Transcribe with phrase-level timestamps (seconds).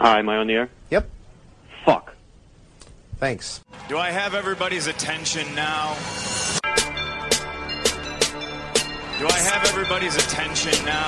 [0.00, 0.68] Hi, am I on the air?
[0.90, 1.08] Yep.
[1.84, 2.14] Fuck.
[3.18, 3.62] Thanks.
[3.88, 5.94] Do I have everybody's attention now?
[9.18, 11.06] Do I have everybody's attention now?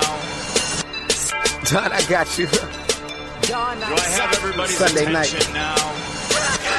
[1.65, 2.47] Don, I got you.
[2.47, 5.27] Do I have everybody's Sunday night.
[5.27, 6.12] attention now?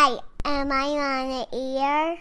[0.00, 2.18] Hi, am I on the ear?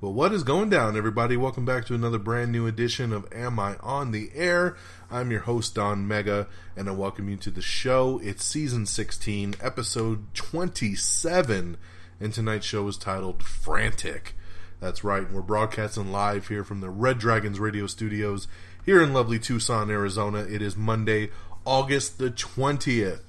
[0.00, 1.36] Well, what is going down, everybody?
[1.36, 4.76] Welcome back to another brand new edition of Am I on the Air?
[5.08, 8.20] I'm your host, Don Mega, and I welcome you to the show.
[8.24, 11.76] It's season 16, episode 27,
[12.18, 14.34] and tonight's show is titled Frantic.
[14.80, 18.48] That's right, we're broadcasting live here from the Red Dragons radio studios
[18.84, 20.40] here in lovely Tucson, Arizona.
[20.40, 21.30] It is Monday,
[21.64, 23.20] August the 20th.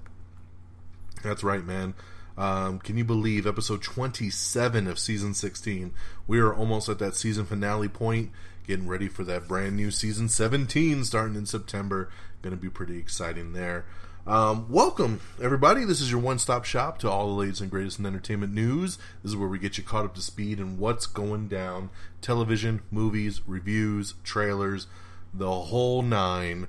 [1.22, 1.94] That's right, man.
[2.38, 5.94] Um, can you believe episode 27 of season 16?
[6.26, 8.32] We are almost at that season finale point,
[8.66, 12.10] getting ready for that brand new season 17 starting in September.
[12.42, 13.86] Going to be pretty exciting there.
[14.26, 15.84] Um, welcome, everybody.
[15.84, 18.98] This is your one stop shop to all the latest and greatest in entertainment news.
[19.22, 21.90] This is where we get you caught up to speed and what's going down
[22.22, 24.88] television, movies, reviews, trailers,
[25.34, 26.68] the whole nine.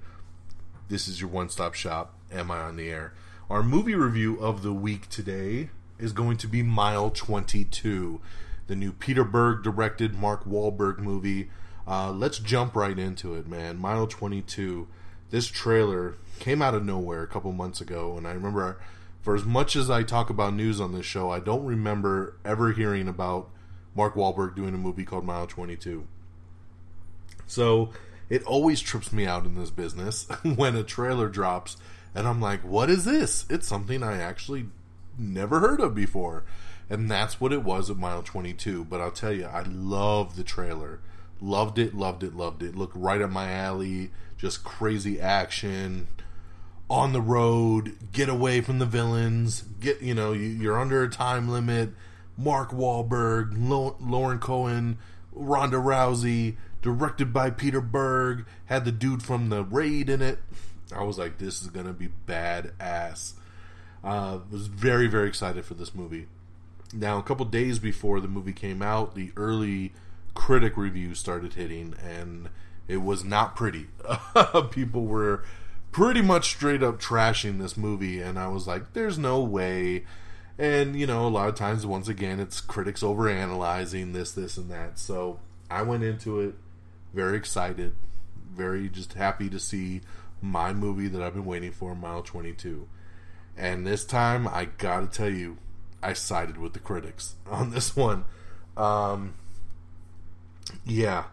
[0.89, 2.15] This is your one stop shop.
[2.33, 3.15] Am I on the air?
[3.51, 5.69] Our movie review of the week today
[5.99, 8.19] is going to be Mile 22,
[8.69, 11.51] the new Peter Berg directed Mark Wahlberg movie.
[11.87, 13.77] Uh, let's jump right into it, man.
[13.77, 14.89] Mile 22.
[15.29, 18.81] This trailer came out of nowhere a couple months ago, and I remember,
[19.21, 22.73] for as much as I talk about news on this show, I don't remember ever
[22.73, 23.51] hearing about
[23.95, 26.07] Mark Wahlberg doing a movie called Mile 22.
[27.47, 27.91] So
[28.31, 31.77] it always trips me out in this business when a trailer drops
[32.15, 33.45] and I'm like, what is this?
[33.51, 34.67] It's something I actually
[35.19, 36.45] never heard of before.
[36.91, 38.85] And that's what it was at Mile 22.
[38.85, 41.01] But I'll tell you, I love the trailer.
[41.41, 42.77] Loved it, loved it, loved it.
[42.77, 44.11] Looked right up my alley.
[44.37, 46.09] Just crazy action.
[46.91, 49.65] On the road, get away from the villains.
[49.81, 51.95] Get, you know, you- you're under a time limit.
[52.37, 53.53] Mark Wahlberg,
[54.01, 54.99] Lauren Cohan,
[55.33, 60.41] Ronda Rousey, directed by Peter Berg, had the dude from the raid in it.
[60.95, 63.35] I was like, this is gonna be badass.
[64.03, 66.27] Uh, was very very excited for this movie.
[66.93, 69.93] Now, a couple days before the movie came out, the early
[70.35, 72.49] critic reviews started hitting, and
[72.87, 73.89] it was not pretty.
[74.71, 75.45] People were
[75.91, 80.05] pretty much straight up trashing this movie, and I was like, "There's no way."
[80.59, 84.57] And you know, a lot of times, once again, it's critics over analyzing this, this,
[84.57, 84.99] and that.
[84.99, 85.41] So
[85.71, 86.55] I went into it
[87.13, 87.95] very excited,
[88.53, 90.03] very just happy to see
[90.45, 92.87] my movie that I've been waiting for, Mile 22.
[93.57, 95.59] And this time, I gotta tell you,
[96.03, 98.25] I sided with the critics on this one.
[98.77, 99.35] Um,
[100.85, 101.25] yeah,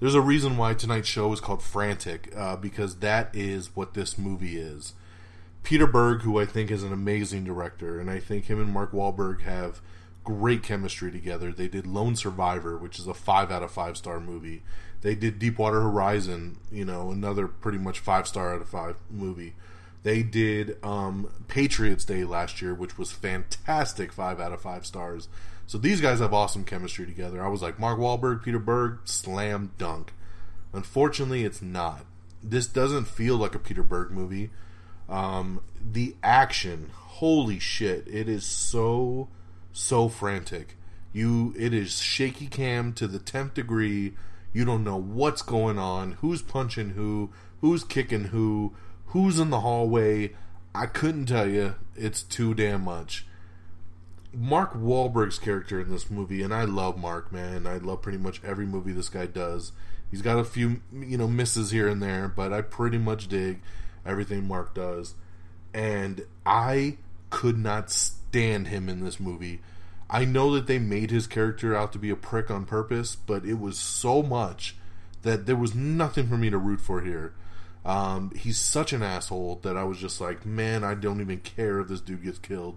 [0.00, 4.18] there's a reason why tonight's show is called Frantic, uh, because that is what this
[4.18, 4.94] movie is.
[5.62, 8.92] Peter Berg, who I think is an amazing director, and I think him and Mark
[8.92, 9.80] Wahlberg have
[10.24, 11.52] great chemistry together.
[11.52, 14.62] They did Lone Survivor, which is a five out of five star movie.
[15.02, 19.54] They did Deepwater Horizon, you know, another pretty much five star out of five movie.
[20.02, 25.28] They did um, Patriots Day last year, which was fantastic, five out of five stars.
[25.66, 27.42] So these guys have awesome chemistry together.
[27.44, 30.12] I was like, Mark Wahlberg, Peter Berg, slam dunk.
[30.72, 32.04] Unfortunately, it's not.
[32.42, 34.50] This doesn't feel like a Peter Berg movie.
[35.08, 39.28] Um, the action, holy shit, it is so
[39.72, 40.76] so frantic.
[41.12, 44.14] You, it is shaky cam to the tenth degree.
[44.52, 48.74] You don't know what's going on, who's punching who, who's kicking who,
[49.06, 50.32] who's in the hallway.
[50.74, 51.74] I couldn't tell you.
[51.96, 53.26] It's too damn much.
[54.34, 57.66] Mark Wahlberg's character in this movie, and I love Mark, man.
[57.66, 59.72] I love pretty much every movie this guy does.
[60.10, 63.60] He's got a few, you know, misses here and there, but I pretty much dig
[64.06, 65.14] everything Mark does.
[65.74, 66.98] and I
[67.30, 69.60] could not stand him in this movie.
[70.12, 73.46] I know that they made his character out to be a prick on purpose, but
[73.46, 74.76] it was so much
[75.22, 77.32] that there was nothing for me to root for here.
[77.82, 81.80] Um, he's such an asshole that I was just like, man, I don't even care
[81.80, 82.76] if this dude gets killed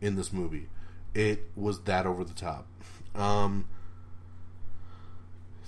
[0.00, 0.68] in this movie.
[1.12, 2.68] It was that over the top.
[3.16, 3.66] Um,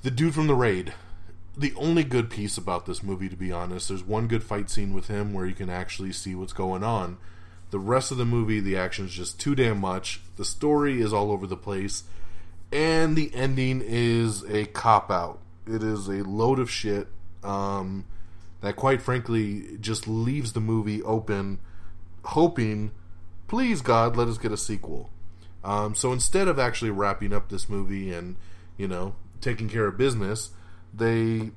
[0.02, 0.94] the dude from the raid.
[1.56, 4.94] The only good piece about this movie, to be honest, there's one good fight scene
[4.94, 7.18] with him where you can actually see what's going on.
[7.70, 10.20] The rest of the movie, the action is just too damn much.
[10.36, 12.04] The story is all over the place,
[12.72, 15.40] and the ending is a cop out.
[15.66, 17.08] It is a load of shit
[17.42, 18.06] um,
[18.62, 21.58] that, quite frankly, just leaves the movie open,
[22.24, 22.92] hoping,
[23.48, 25.10] please God, let us get a sequel.
[25.64, 28.36] Um, so instead of actually wrapping up this movie and
[28.76, 30.50] you know taking care of business,
[30.94, 31.50] they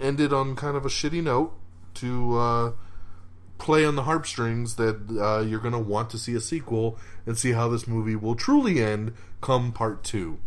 [0.00, 1.52] ended on kind of a shitty note
[1.94, 2.72] to uh,
[3.60, 6.98] play on the harp strings that uh, you're going to want to see a sequel
[7.26, 10.38] and see how this movie will truly end come part two.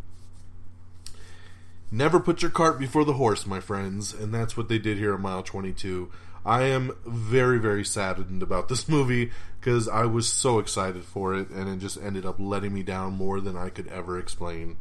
[1.91, 5.13] Never put your cart before the horse, my friends, and that's what they did here
[5.13, 6.11] at Mile 22.
[6.45, 11.49] I am very, very saddened about this movie because I was so excited for it,
[11.49, 14.77] and it just ended up letting me down more than I could ever explain.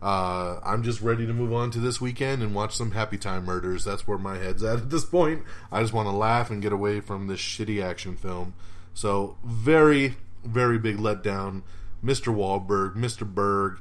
[0.00, 3.44] Uh, I'm just ready to move on to this weekend and watch some Happy Time
[3.44, 3.84] Murders.
[3.84, 5.42] That's where my head's at at this point.
[5.72, 8.54] I just want to laugh and get away from this shitty action film.
[8.94, 11.62] So, very, very big letdown.
[12.04, 12.34] Mr.
[12.34, 13.26] Wahlberg, Mr.
[13.26, 13.78] Berg,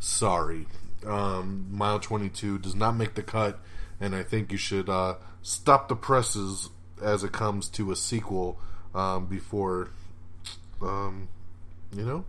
[0.00, 0.66] sorry.
[1.06, 3.60] Um, Mile 22 does not make the cut,
[4.00, 6.68] and I think you should uh, stop the presses
[7.02, 8.58] as it comes to a sequel
[8.94, 9.90] um, before,
[10.82, 11.28] um,
[11.96, 12.24] you know,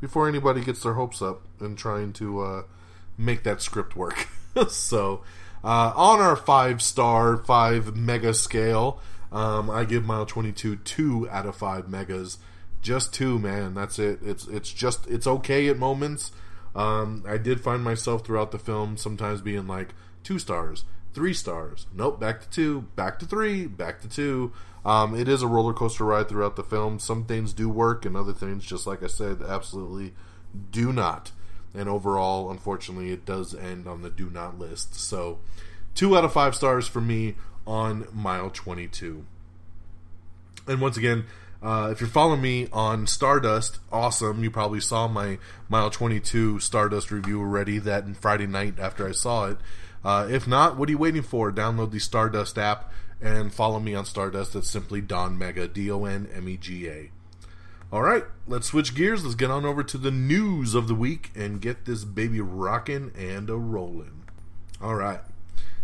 [0.00, 2.62] before anybody gets their hopes up and trying to uh,
[3.18, 4.28] make that script work.
[4.68, 5.22] so,
[5.64, 9.00] uh, on our five star, five mega scale,
[9.32, 12.38] um, I give Mile 22 two out of five megas.
[12.82, 13.74] Just two, man.
[13.74, 14.20] That's it.
[14.22, 16.30] It's it's just it's okay at moments.
[16.74, 20.84] Um, I did find myself throughout the film sometimes being like two stars,
[21.14, 21.86] three stars.
[21.92, 24.52] Nope, back to two, back to three, back to two.
[24.84, 27.00] Um, it is a roller coaster ride throughout the film.
[27.00, 30.14] Some things do work, and other things, just like I said, absolutely
[30.70, 31.32] do not.
[31.76, 34.94] And overall, unfortunately, it does end on the do not list.
[34.94, 35.38] So,
[35.94, 37.34] two out of five stars for me
[37.66, 39.24] on mile 22.
[40.66, 41.26] And once again,
[41.62, 44.42] uh, if you're following me on Stardust, awesome.
[44.42, 45.38] You probably saw my
[45.68, 49.58] Mile 22 Stardust review already that Friday night after I saw it.
[50.04, 51.50] Uh, if not, what are you waiting for?
[51.50, 54.52] Download the Stardust app and follow me on Stardust.
[54.52, 57.10] That's simply Don Mega, D O N M E G A.
[57.92, 59.24] All right, let's switch gears.
[59.24, 63.12] Let's get on over to the news of the week and get this baby rocking
[63.16, 64.24] and a rolling.
[64.82, 65.20] All right.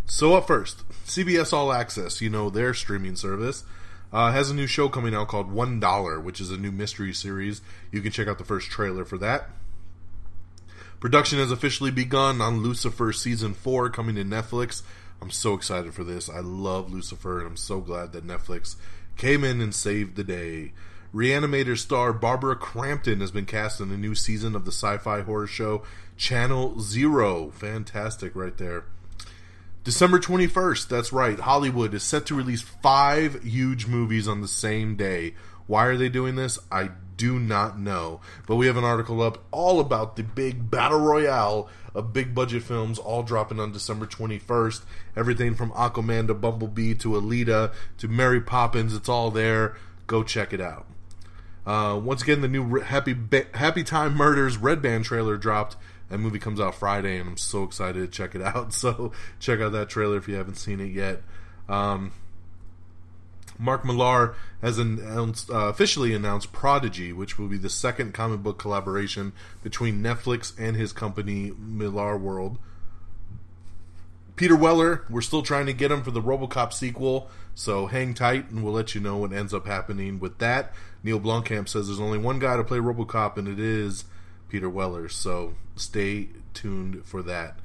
[0.04, 3.64] So up first, CBS All Access, you know their streaming service,
[4.12, 7.14] uh, has a new show coming out called One Dollar, which is a new mystery
[7.14, 7.62] series.
[7.90, 9.48] You can check out the first trailer for that.
[11.00, 14.82] Production has officially begun on Lucifer season four, coming to Netflix.
[15.20, 16.28] I'm so excited for this.
[16.28, 18.76] I love Lucifer, and I'm so glad that Netflix
[19.16, 20.72] came in and saved the day.
[21.14, 25.20] Reanimator star Barbara Crampton has been cast in a new season of the sci fi
[25.20, 25.82] horror show
[26.16, 27.50] Channel Zero.
[27.50, 28.84] Fantastic, right there.
[29.84, 34.96] December 21st, that's right, Hollywood is set to release five huge movies on the same
[34.96, 35.34] day.
[35.66, 36.58] Why are they doing this?
[36.70, 38.20] I do not know.
[38.46, 42.62] But we have an article up all about the big battle royale of big budget
[42.62, 44.82] films all dropping on December 21st.
[45.16, 49.76] Everything from Aquaman to Bumblebee to Alita to Mary Poppins, it's all there.
[50.06, 50.86] Go check it out.
[51.66, 55.76] Uh, once again, the new Happy ba- Happy Time Murders Red Band trailer dropped.
[56.08, 58.74] That movie comes out Friday, and I'm so excited to check it out.
[58.82, 61.22] So check out that trailer if you haven't seen it yet.
[61.68, 62.12] Um,
[63.58, 68.58] Mark Millar has announced, uh, officially announced Prodigy, which will be the second comic book
[68.58, 72.58] collaboration between Netflix and his company Millar World.
[74.42, 78.50] Peter Weller, we're still trying to get him for the RoboCop sequel, so hang tight,
[78.50, 80.72] and we'll let you know what ends up happening with that.
[81.04, 84.04] Neil Blomkamp says there's only one guy to play RoboCop, and it is
[84.48, 85.08] Peter Weller.
[85.08, 87.60] So stay tuned for that.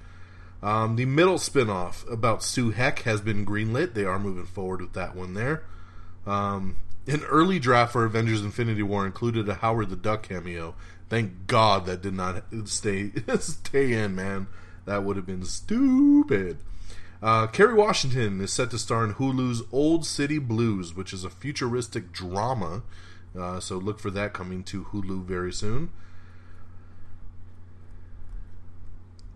[0.61, 3.95] Um, the middle spinoff about Sue Heck has been greenlit.
[3.95, 5.63] They are moving forward with that one there.
[6.27, 10.75] Um, an early draft for Avengers Infinity War included a Howard the Duck cameo.
[11.09, 14.45] Thank God that did not stay stay in, man.
[14.87, 16.57] That would have been stupid.
[17.21, 21.29] Uh, Kerry Washington is set to star in Hulu's Old City Blues, which is a
[21.29, 22.81] futuristic drama.
[23.37, 25.91] Uh, so look for that coming to Hulu very soon.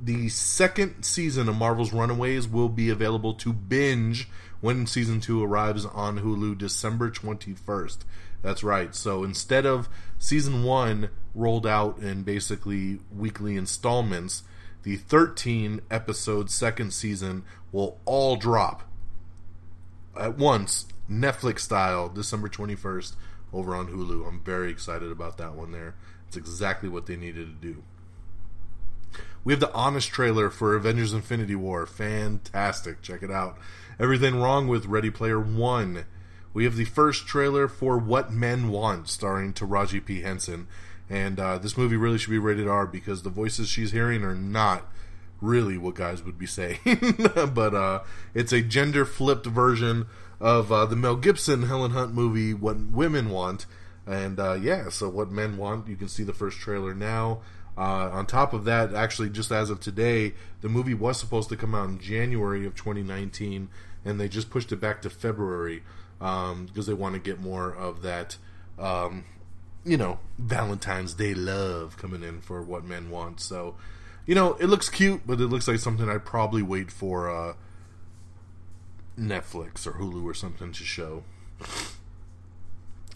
[0.04, 4.28] the second season of Marvel's Runaways will be available to binge
[4.60, 8.00] when season two arrives on Hulu December 21st.
[8.42, 8.96] That's right.
[8.96, 14.44] So instead of season one rolled out in basically weekly installments,
[14.84, 18.84] the 13 episode second season will all drop
[20.20, 23.16] at once, Netflix style, December 21st
[23.54, 24.28] over on Hulu.
[24.28, 25.96] I'm very excited about that one there.
[26.28, 27.84] It's exactly what they needed to do.
[29.44, 31.86] We have the honest trailer for Avengers Infinity War.
[31.86, 33.02] Fantastic.
[33.02, 33.58] Check it out.
[34.00, 36.06] Everything wrong with Ready Player One.
[36.54, 40.22] We have the first trailer for What Men Want, starring Taraji P.
[40.22, 40.68] Henson.
[41.12, 44.34] And uh, this movie really should be rated R because the voices she's hearing are
[44.34, 44.90] not
[45.42, 46.80] really what guys would be saying.
[47.54, 48.04] but uh,
[48.34, 50.06] it's a gender flipped version
[50.40, 53.66] of uh, the Mel Gibson Helen Hunt movie, What Women Want.
[54.08, 57.42] And uh, yeah, so What Men Want, you can see the first trailer now.
[57.78, 61.58] Uh, on top of that, actually, just as of today, the movie was supposed to
[61.58, 63.68] come out in January of 2019,
[64.06, 65.84] and they just pushed it back to February
[66.20, 68.38] because um, they want to get more of that,
[68.78, 69.26] um,
[69.84, 73.40] you know, Valentine's Day love coming in for what men want.
[73.40, 73.76] So,
[74.26, 77.54] you know, it looks cute, but it looks like something I'd probably wait for uh,
[79.18, 81.24] Netflix or Hulu or something to show.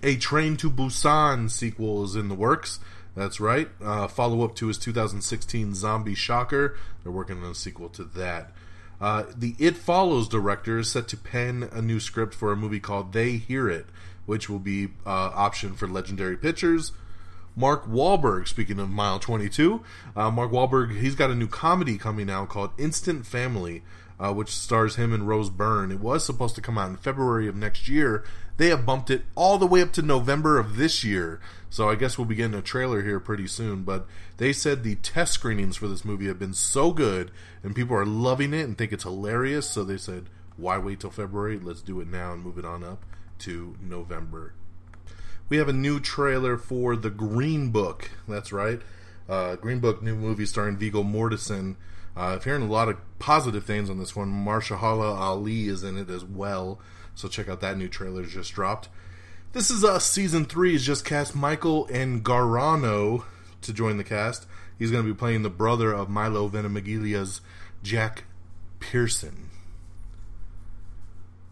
[0.04, 2.80] A Train to Busan sequel is in the works.
[3.16, 3.70] That's right.
[3.82, 6.78] Uh, follow up to his 2016 Zombie Shocker.
[7.02, 8.52] They're working on a sequel to that.
[9.00, 12.80] Uh, the It Follows director is set to pen a new script for a movie
[12.80, 13.88] called They Hear It,
[14.26, 16.92] which will be uh, optioned for Legendary Pictures.
[17.56, 19.82] Mark Wahlberg, speaking of Mile 22,
[20.16, 23.82] uh, Mark Wahlberg, he's got a new comedy coming out called Instant Family,
[24.20, 25.92] uh, which stars him and Rose Byrne.
[25.92, 28.26] It was supposed to come out in February of next year.
[28.58, 31.40] They have bumped it all the way up to November of this year.
[31.70, 33.84] So I guess we'll be getting a trailer here pretty soon.
[33.84, 34.06] But
[34.38, 37.32] they said the test screenings for this movie have been so good
[37.64, 39.70] and people are loving it and think it's hilarious.
[39.70, 41.60] So they said, why wait till February?
[41.60, 43.04] Let's do it now and move it on up
[43.40, 44.54] to November.
[45.48, 48.10] We have a new trailer for The Green Book.
[48.28, 48.82] That's right.
[49.30, 51.76] Uh, Green Book, new movie starring Viggo Mortensen.
[52.18, 54.32] Uh, I'm hearing a lot of positive things on this one.
[54.32, 56.80] Marsha Mahershala Ali is in it as well.
[57.14, 58.90] So check out that new trailer just dropped.
[59.54, 60.74] This is uh, season three.
[60.74, 63.24] Has just cast Michael Angarano
[63.62, 64.48] to join the cast.
[64.78, 67.42] He's going to be playing the brother of Milo Ventimiglia's
[67.84, 68.26] Jack
[68.80, 69.45] Pearson.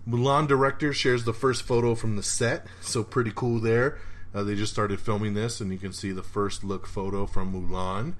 [0.07, 3.97] Mulan director shares the first photo from the set, so pretty cool there.
[4.33, 7.53] Uh, they just started filming this, and you can see the first look photo from
[7.53, 8.15] Mulan.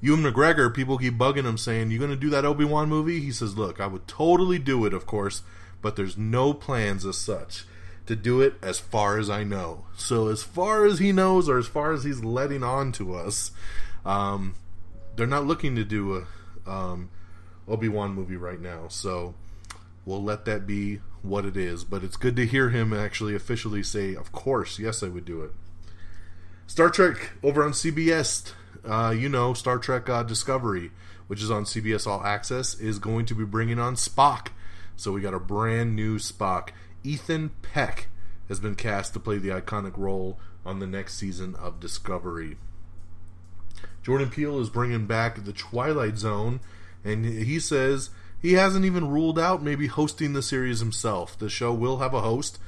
[0.00, 3.20] Ewan McGregor, people keep bugging him saying, You gonna do that Obi Wan movie?
[3.20, 5.42] He says, Look, I would totally do it, of course,
[5.80, 7.64] but there's no plans as such
[8.06, 9.86] to do it as far as I know.
[9.96, 13.50] So, as far as he knows, or as far as he's letting on to us,
[14.04, 14.54] um,
[15.16, 16.24] they're not looking to do
[16.66, 17.10] a um,
[17.66, 18.88] Obi Wan movie right now.
[18.88, 19.34] So,
[20.04, 21.84] we'll let that be what it is.
[21.84, 25.42] But it's good to hear him actually officially say, Of course, yes, I would do
[25.42, 25.52] it.
[26.66, 28.52] Star Trek over on CBS,
[28.84, 30.90] uh, you know, Star Trek uh, Discovery,
[31.26, 34.48] which is on CBS All Access, is going to be bringing on Spock.
[34.96, 36.70] So we got a brand new Spock.
[37.04, 38.08] Ethan Peck
[38.48, 42.56] has been cast to play the iconic role on the next season of Discovery.
[44.02, 46.60] Jordan Peele is bringing back The Twilight Zone,
[47.04, 48.10] and he says
[48.46, 51.36] he hasn't even ruled out maybe hosting the series himself.
[51.36, 52.60] The show will have a host.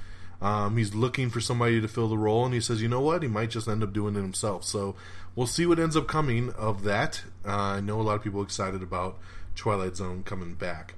[0.42, 3.23] Um, he's looking for somebody to fill the role, and he says, you know what,
[3.23, 4.64] he might just end up doing it himself.
[4.64, 4.97] So
[5.37, 7.23] we'll see what ends up coming of that.
[7.47, 9.18] Uh, I know a lot of people excited about
[9.54, 10.94] Twilight Zone coming back.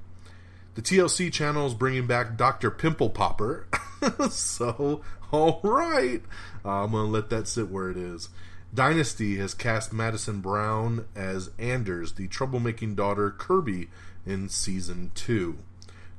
[0.76, 2.70] The TLC channel is bringing back Dr.
[2.70, 3.66] Pimple Popper.
[4.30, 6.22] so, all right.
[6.64, 8.30] Uh, I'm going to let that sit where it is.
[8.72, 13.88] Dynasty has cast Madison Brown as Anders, the troublemaking daughter Kirby,
[14.26, 15.58] in season two.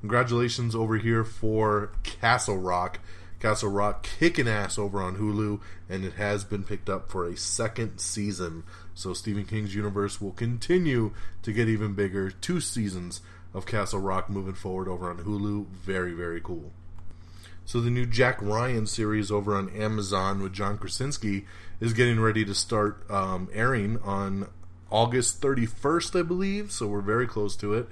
[0.02, 3.00] Congratulations over here for Castle Rock.
[3.40, 7.36] Castle Rock kicking ass over on Hulu, and it has been picked up for a
[7.36, 8.64] second season.
[8.94, 12.30] So Stephen King's universe will continue to get even bigger.
[12.30, 13.22] Two seasons
[13.54, 15.68] of Castle Rock moving forward over on Hulu.
[15.68, 16.72] Very, very cool.
[17.66, 21.46] So the new Jack Ryan series over on Amazon with John Krasinski
[21.80, 24.48] is getting ready to start um, airing on
[24.92, 26.72] August 31st, I believe.
[26.72, 27.88] So we're very close to it.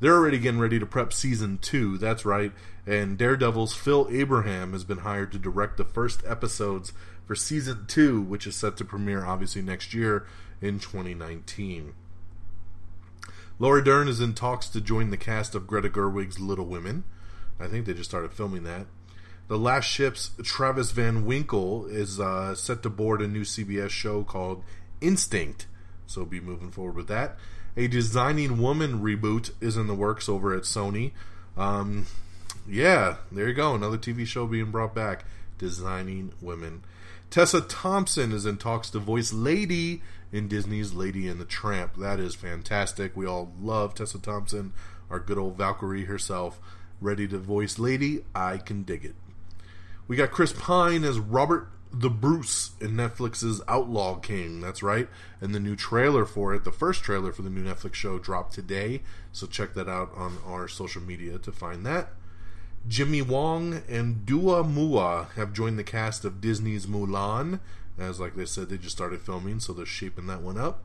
[0.00, 1.96] They're already getting ready to prep season two.
[1.96, 2.52] That's right.
[2.86, 6.92] And Daredevil's Phil Abraham has been hired to direct the first episodes
[7.24, 10.26] for season two, which is set to premiere obviously next year
[10.60, 11.94] in 2019.
[13.58, 17.04] Laura Dern is in talks to join the cast of Greta Gerwig's Little Women.
[17.60, 18.86] I think they just started filming that.
[19.46, 24.24] The Last Ship's Travis Van Winkle is uh, set to board a new CBS show
[24.24, 24.64] called
[25.00, 25.66] Instinct,
[26.06, 27.36] so be moving forward with that.
[27.76, 31.12] A Designing Woman reboot is in the works over at Sony.
[31.56, 32.06] Um,
[32.68, 33.74] yeah, there you go.
[33.74, 35.24] Another TV show being brought back.
[35.58, 36.82] Designing Women.
[37.30, 41.96] Tessa Thompson is in talks to voice Lady in Disney's Lady and the Tramp.
[41.96, 43.16] That is fantastic.
[43.16, 44.74] We all love Tessa Thompson,
[45.08, 46.60] our good old Valkyrie herself,
[47.00, 48.24] ready to voice Lady.
[48.34, 49.14] I can dig it.
[50.08, 54.60] We got Chris Pine as Robert the Bruce in Netflix's Outlaw King.
[54.60, 55.08] That's right.
[55.40, 58.54] And the new trailer for it, the first trailer for the new Netflix show, dropped
[58.54, 59.02] today.
[59.30, 62.10] So check that out on our social media to find that.
[62.88, 67.60] Jimmy Wong and Doua Moua have joined the cast of Disney's Mulan.
[67.98, 70.82] As like they said, they just started filming, so they're shaping that one up.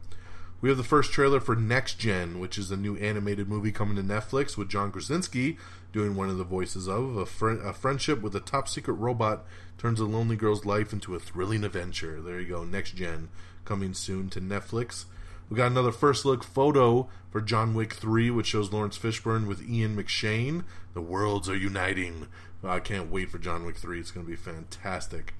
[0.59, 3.95] We have the first trailer for Next Gen, which is a new animated movie coming
[3.95, 5.57] to Netflix with John Krasinski
[5.93, 7.15] doing one of the voices of.
[7.15, 9.45] A, fr- a friendship with a top secret robot
[9.77, 12.21] turns a lonely girl's life into a thrilling adventure.
[12.21, 13.29] There you go, Next Gen,
[13.65, 15.05] coming soon to Netflix.
[15.49, 19.67] We got another first look photo for John Wick 3, which shows Laurence Fishburne with
[19.67, 20.65] Ian McShane.
[20.93, 22.27] The worlds are uniting.
[22.63, 23.99] I can't wait for John Wick 3.
[23.99, 25.33] It's going to be fantastic.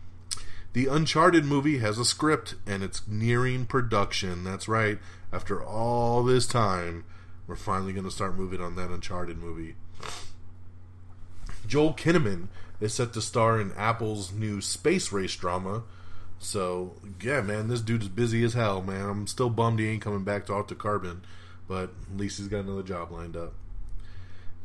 [0.74, 4.44] The Uncharted movie has a script and it's nearing production.
[4.44, 5.00] That's right.
[5.34, 7.04] After all this time,
[7.48, 9.76] we're finally going to start moving on that Uncharted movie.
[11.66, 12.48] Joel Kinnaman
[12.80, 15.84] is set to star in Apple's new space race drama.
[16.40, 19.10] So, yeah, man, this dude is busy as hell, man.
[19.10, 21.24] I'm still bummed he ain't coming back to Altered Carbon,
[21.68, 23.54] but at least he's got another job lined up.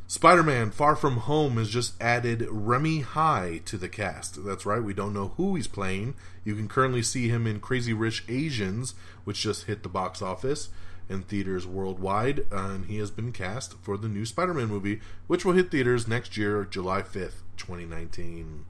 [0.05, 4.45] Spider Man Far From Home has just added Remy Hii to the cast.
[4.45, 6.13] That's right, we don't know who he's playing.
[6.43, 8.93] You can currently see him in Crazy Rich Asians,
[9.23, 10.69] which just hit the box office
[11.09, 15.45] in theaters worldwide, and he has been cast for the new Spider Man movie, which
[15.45, 18.65] will hit theaters next year, July 5th, 2019.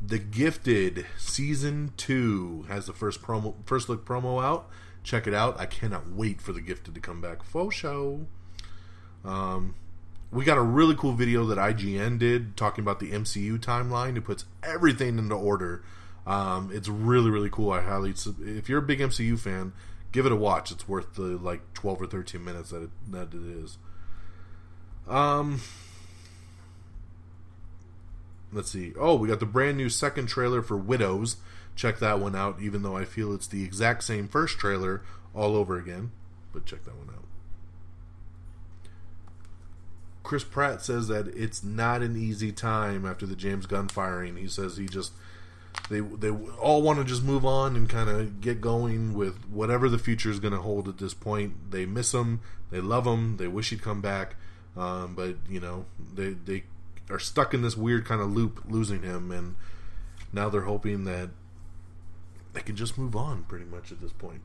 [0.00, 4.68] The Gifted Season 2 has the first promo first look promo out.
[5.02, 5.58] Check it out.
[5.58, 7.42] I cannot wait for The Gifted to come back.
[7.42, 8.26] Faux show.
[9.24, 9.74] Um,
[10.30, 14.16] we got a really cool video that IGN did talking about the MCU timeline.
[14.16, 15.82] It puts everything into order.
[16.26, 17.72] Um, it's really really cool.
[17.72, 19.72] I highly if you're a big MCU fan,
[20.12, 20.70] give it a watch.
[20.70, 23.78] It's worth the like 12 or 13 minutes that it, that it is.
[25.08, 25.60] Um
[28.52, 28.92] let's see.
[28.98, 31.36] Oh, we got the brand new second trailer for Widows.
[31.76, 35.02] Check that one out, even though I feel it's the exact same first trailer
[35.34, 36.10] all over again.
[36.52, 37.24] But check that one out.
[40.24, 44.36] Chris Pratt says that it's not an easy time after the James Gunn firing.
[44.36, 45.12] He says he just
[45.88, 49.88] they they all want to just move on and kind of get going with whatever
[49.88, 51.70] the future is going to hold at this point.
[51.70, 54.36] They miss him, they love him, they wish he'd come back,
[54.76, 56.64] um, but you know they they
[57.10, 59.56] are stuck in this weird kind of loop, losing him, and
[60.32, 61.30] now they're hoping that
[62.52, 64.42] they can just move on pretty much at this point.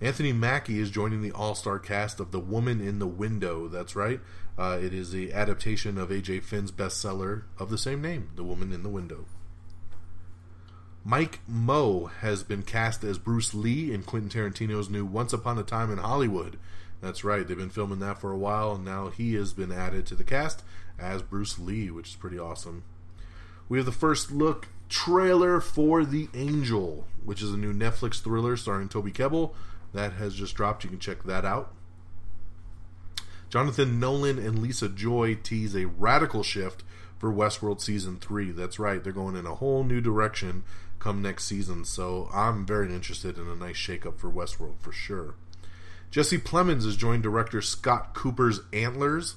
[0.00, 3.66] Anthony Mackie is joining the all-star cast of The Woman in the Window.
[3.66, 4.20] That's right.
[4.58, 6.40] Uh, it is the adaptation of A.J.
[6.40, 9.24] Finn's bestseller of the same name, The Woman in the Window.
[11.02, 15.62] Mike Moh has been cast as Bruce Lee in Quentin Tarantino's new Once Upon a
[15.62, 16.58] Time in Hollywood.
[17.00, 20.04] That's right, they've been filming that for a while, and now he has been added
[20.06, 20.62] to the cast
[20.98, 22.84] as Bruce Lee, which is pretty awesome.
[23.68, 28.56] We have the first look trailer for The Angel, which is a new Netflix thriller
[28.56, 29.54] starring Toby Kebbell.
[29.96, 30.84] That has just dropped.
[30.84, 31.72] You can check that out.
[33.48, 36.84] Jonathan Nolan and Lisa Joy tease a radical shift
[37.18, 38.50] for Westworld season three.
[38.50, 40.64] That's right, they're going in a whole new direction
[40.98, 41.86] come next season.
[41.86, 45.34] So I'm very interested in a nice shakeup for Westworld for sure.
[46.10, 49.36] Jesse Plemons has joined director Scott Cooper's Antlers.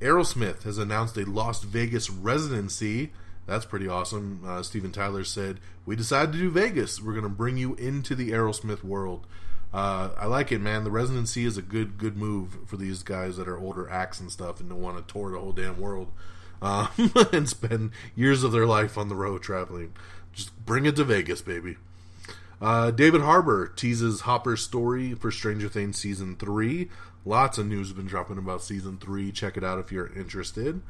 [0.00, 3.12] Aerosmith has announced a Las Vegas residency.
[3.48, 4.42] That's pretty awesome.
[4.46, 7.00] Uh, Steven Tyler said, We decided to do Vegas.
[7.00, 9.26] We're going to bring you into the Aerosmith world.
[9.72, 10.84] Uh, I like it, man.
[10.84, 14.30] The residency is a good, good move for these guys that are older acts and
[14.30, 16.12] stuff and don't want to tour the whole damn world
[16.60, 16.88] uh,
[17.32, 19.94] and spend years of their life on the road traveling.
[20.34, 21.78] Just bring it to Vegas, baby.
[22.60, 26.90] Uh, David Harbour teases Hopper's story for Stranger Things season three.
[27.24, 29.32] Lots of news has been dropping about season three.
[29.32, 30.82] Check it out if you're interested.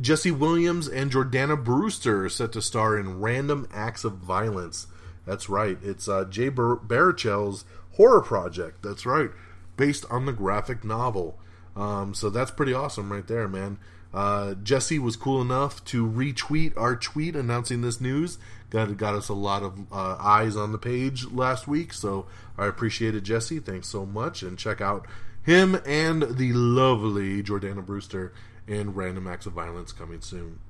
[0.00, 4.86] Jesse Williams and Jordana Brewster are set to star in Random Acts of Violence.
[5.26, 5.78] That's right.
[5.82, 8.82] It's uh, Jay Bar- Baruchel's horror project.
[8.82, 9.30] That's right.
[9.76, 11.38] Based on the graphic novel.
[11.76, 13.78] Um, so that's pretty awesome right there, man.
[14.12, 18.38] Uh, Jesse was cool enough to retweet our tweet announcing this news.
[18.68, 22.26] Got got us a lot of uh, eyes on the page last week, so
[22.58, 23.58] I appreciated Jesse.
[23.58, 25.06] Thanks so much, and check out
[25.42, 28.32] him and the lovely Jordana Brewster
[28.66, 30.60] in Random Acts of Violence coming soon.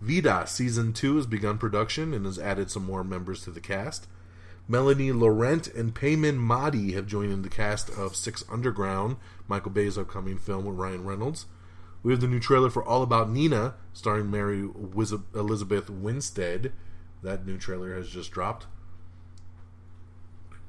[0.00, 4.06] Vida season two has begun production and has added some more members to the cast.
[4.66, 9.16] Melanie Laurent and Payman Maadi have joined in the cast of Six Underground,
[9.46, 11.46] Michael Bay's upcoming film with Ryan Reynolds.
[12.02, 16.72] We have the new trailer for All About Nina, starring Mary Wiz- Elizabeth Winstead.
[17.22, 18.66] That new trailer has just dropped.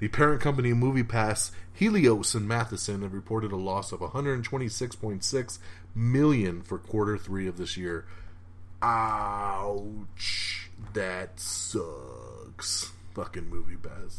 [0.05, 5.57] The parent company MoviePass, Helios and Matheson have reported a loss of 126.6
[5.95, 8.05] million for quarter three of this year.
[8.83, 12.91] Ouch, that sucks.
[13.15, 14.17] Fucking MoviePass.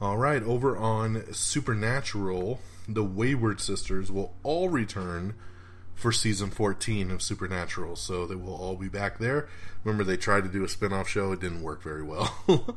[0.00, 5.34] All right, over on Supernatural, the Wayward Sisters will all return
[5.94, 9.50] for season 14 of Supernatural, so they will all be back there.
[9.84, 12.34] Remember, they tried to do a spin off show, it didn't work very well.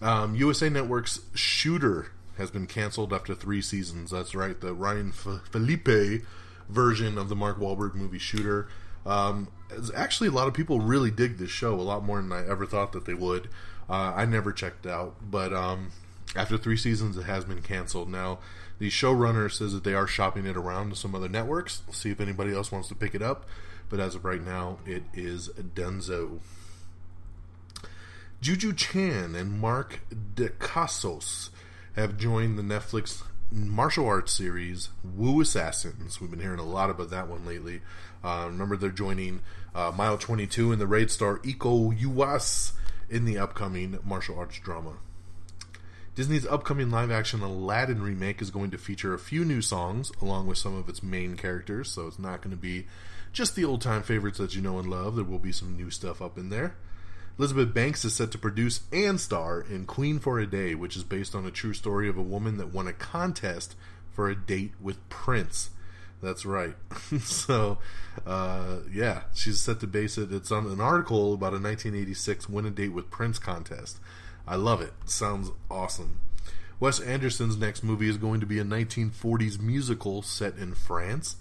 [0.00, 4.10] um, USA Network's Shooter has been canceled after three seasons.
[4.10, 6.24] That's right, the Ryan F- Felipe
[6.68, 8.68] version of the Mark Wahlberg movie Shooter.
[9.04, 9.48] Um,
[9.94, 12.66] actually, a lot of people really dig this show a lot more than I ever
[12.66, 13.48] thought that they would.
[13.88, 15.90] Uh, I never checked out, but um,
[16.36, 18.08] after three seasons, it has been canceled.
[18.08, 18.38] Now,
[18.78, 21.82] the showrunner says that they are shopping it around to some other networks.
[21.86, 23.46] We'll see if anybody else wants to pick it up.
[23.88, 26.38] But as of right now, it is Denzo.
[28.40, 30.00] Juju Chan and Mark
[30.34, 31.50] Dacascos
[31.94, 33.22] have joined the Netflix
[33.52, 36.22] martial arts series Wu Assassins.
[36.22, 37.82] We've been hearing a lot about that one lately.
[38.24, 39.42] Uh, remember, they're joining
[39.74, 42.72] uh, Mile 22 and the raid star Iko Uwais
[43.10, 44.94] in the upcoming martial arts drama.
[46.14, 50.46] Disney's upcoming live action Aladdin remake is going to feature a few new songs along
[50.46, 52.86] with some of its main characters, so it's not going to be
[53.34, 55.14] just the old time favorites that you know and love.
[55.14, 56.74] There will be some new stuff up in there.
[57.40, 61.04] Elizabeth Banks is set to produce and star in Queen for a Day, which is
[61.04, 63.76] based on a true story of a woman that won a contest
[64.12, 65.70] for a date with Prince.
[66.22, 66.74] That's right.
[67.22, 67.78] so,
[68.26, 70.30] uh, yeah, she's set to base it.
[70.34, 74.00] It's on an article about a 1986 Win a Date with Prince contest.
[74.46, 74.92] I love it.
[75.06, 76.20] Sounds awesome.
[76.78, 81.36] Wes Anderson's next movie is going to be a 1940s musical set in France.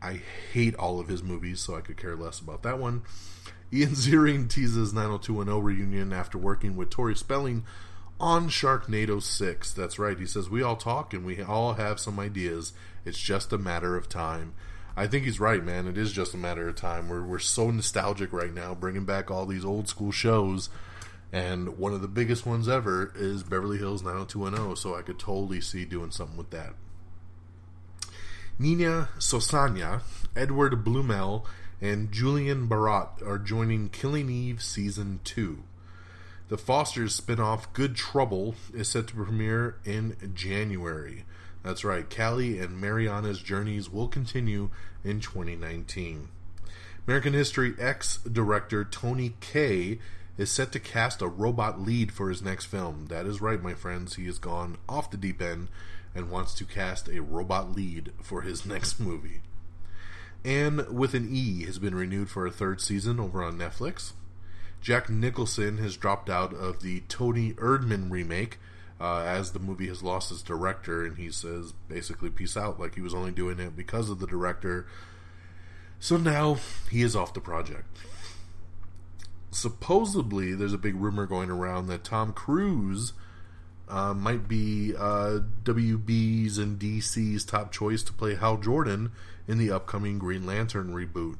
[0.00, 0.22] I
[0.54, 3.02] hate all of his movies, so I could care less about that one.
[3.72, 7.64] Ian Ziering teases 90210 reunion after working with Tori Spelling
[8.20, 9.72] on Sharknado 6.
[9.72, 12.72] That's right, he says, We all talk and we all have some ideas.
[13.04, 14.54] It's just a matter of time.
[14.96, 15.88] I think he's right, man.
[15.88, 17.08] It is just a matter of time.
[17.08, 20.68] We're, we're so nostalgic right now, bringing back all these old school shows.
[21.32, 25.60] And one of the biggest ones ever is Beverly Hills 90210, so I could totally
[25.60, 26.74] see doing something with that.
[28.56, 30.02] Nina Sosanya,
[30.36, 31.44] Edward Bluemel,
[31.80, 35.62] and Julian Barratt are joining Killing Eve Season 2.
[36.48, 41.24] The Fosters spin-off Good Trouble is set to premiere in January.
[41.62, 44.70] That's right, Callie and Mariana's journeys will continue
[45.02, 46.28] in 2019.
[47.06, 49.98] American History X director Tony Kaye
[50.36, 53.06] is set to cast a robot lead for his next film.
[53.06, 54.16] That is right, my friends.
[54.16, 55.68] He has gone off the deep end
[56.14, 59.40] and wants to cast a robot lead for his next movie.
[60.44, 64.12] Anne with an E has been renewed for a third season over on Netflix.
[64.80, 68.58] Jack Nicholson has dropped out of the Toni Erdmann remake
[69.00, 72.94] uh, as the movie has lost its director, and he says basically peace out, like
[72.94, 74.86] he was only doing it because of the director.
[75.98, 76.58] So now
[76.90, 77.98] he is off the project.
[79.50, 83.14] Supposedly, there's a big rumor going around that Tom Cruise
[83.88, 89.12] uh, might be uh, WB's and DC's top choice to play Hal Jordan
[89.46, 91.36] in the upcoming Green Lantern reboot.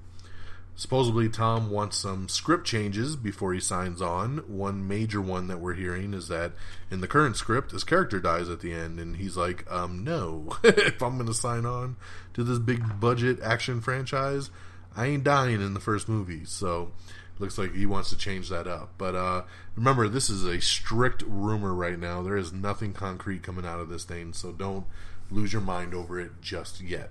[0.76, 4.38] Supposedly, Tom wants some script changes before he signs on.
[4.48, 6.52] One major one that we're hearing is that
[6.90, 10.56] in the current script, his character dies at the end, and he's like, um, no,
[10.64, 11.94] if I'm going to sign on
[12.34, 14.50] to this big budget action franchise,
[14.96, 16.44] I ain't dying in the first movie.
[16.44, 16.90] So,
[17.38, 18.94] looks like he wants to change that up.
[18.98, 19.42] But uh,
[19.76, 22.22] remember, this is a strict rumor right now.
[22.22, 24.86] There is nothing concrete coming out of this thing, so don't
[25.30, 27.10] lose your mind over it just yet.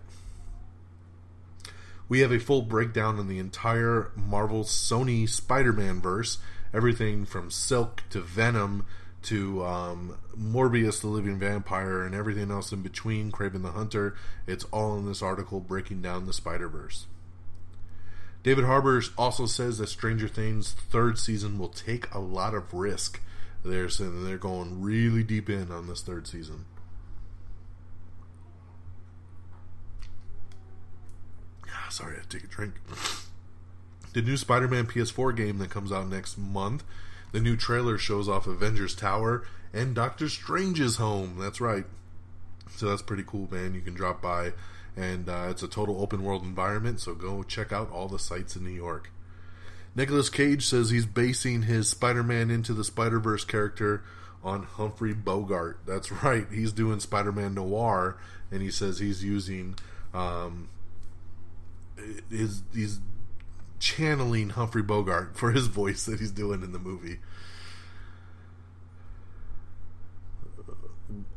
[2.10, 6.38] We have a full breakdown on the entire Marvel Sony Spider Man verse.
[6.74, 8.86] Everything from Silk to Venom
[9.24, 14.16] to um, Morbius the Living Vampire and everything else in between, Kraven the Hunter.
[14.48, 17.06] It's all in this article breaking down the Spider Verse.
[18.44, 23.22] David Harbour also says that Stranger Things third season will take a lot of risk.
[23.64, 26.66] They're they're going really deep in on this third season.
[31.94, 32.74] Sorry, I had to take a drink.
[34.14, 36.84] The new Spider Man PS4 game that comes out next month.
[37.32, 41.38] The new trailer shows off Avengers Tower and Doctor Strange's home.
[41.40, 41.86] That's right.
[42.76, 43.74] So that's pretty cool, man.
[43.74, 44.54] You can drop by
[44.96, 47.00] and uh, it's a total open world environment.
[47.00, 49.12] So go check out all the sites in New York.
[49.96, 54.04] Nicolas Cage says he's basing his Spider-Man into the Spider-Verse character
[54.44, 55.80] on Humphrey Bogart.
[55.86, 56.48] That's right.
[56.52, 58.18] He's doing Spider-Man Noir,
[58.52, 59.76] and he says he's using
[60.14, 60.70] um,
[62.30, 63.00] his he's
[63.80, 67.20] channeling Humphrey Bogart for his voice that he's doing in the movie.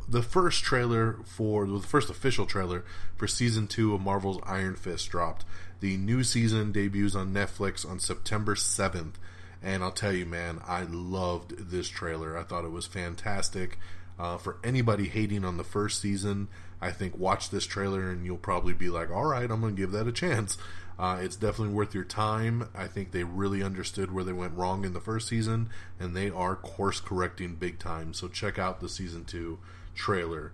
[0.09, 2.85] The first trailer for the first official trailer
[3.17, 5.45] for season two of Marvel's Iron Fist dropped.
[5.81, 9.15] The new season debuts on Netflix on September 7th.
[9.63, 12.39] And I'll tell you, man, I loved this trailer.
[12.39, 13.79] I thought it was fantastic.
[14.19, 16.49] Uh, for anybody hating on the first season,
[16.81, 19.81] I think watch this trailer and you'll probably be like, all right, I'm going to
[19.81, 20.57] give that a chance.
[20.99, 22.71] Uh, it's definitely worth your time.
[22.75, 25.69] I think they really understood where they went wrong in the first season,
[26.01, 28.15] and they are course correcting big time.
[28.15, 29.59] So check out the season two
[29.95, 30.53] trailer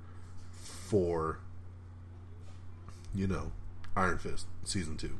[0.51, 1.39] for,
[3.15, 3.53] you know,
[3.97, 5.19] Iron Fist season two.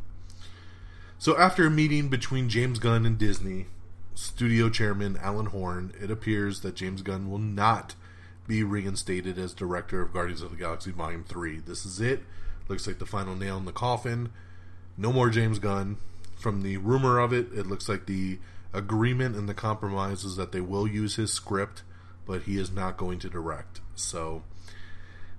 [1.19, 3.67] So after a meeting between James Gunn and Disney,
[4.15, 7.95] studio chairman Alan Horn, it appears that James Gunn will not
[8.47, 11.61] be reinstated as director of Guardians of the Galaxy Volume 3.
[11.61, 12.23] This is it.
[12.69, 14.31] Looks like the final nail in the coffin.
[14.97, 15.97] No more James Gunn.
[16.37, 18.39] From the rumor of it, it looks like the
[18.73, 21.83] agreement and the compromise is that they will use his script,
[22.27, 23.81] but he is not going to direct.
[23.95, 24.43] So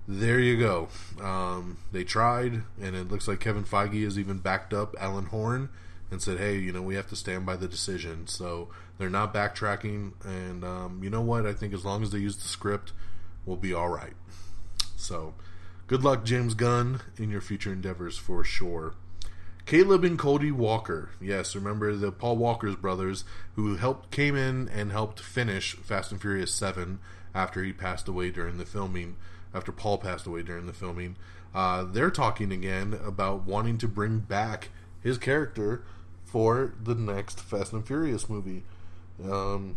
[0.06, 0.88] there you go.
[1.20, 5.70] Um, they tried, and it looks like Kevin Feige has even backed up Alan Horn
[6.10, 9.34] and said, "Hey, you know, we have to stand by the decision." So they're not
[9.34, 11.46] backtracking, and um, you know what?
[11.46, 12.92] I think as long as they use the script,
[13.44, 14.14] we'll be all right.
[14.96, 15.34] So,
[15.86, 18.94] good luck, James Gunn, in your future endeavors for sure.
[19.66, 23.24] Caleb and Cody Walker, yes, remember the Paul Walker's brothers
[23.56, 26.98] who helped came in and helped finish Fast and Furious Seven
[27.34, 29.16] after he passed away during the filming.
[29.54, 31.16] After Paul passed away during the filming,
[31.54, 34.68] uh, they're talking again about wanting to bring back
[35.00, 35.82] his character
[36.24, 38.64] for the next Fast and Furious movie.
[39.22, 39.76] Um,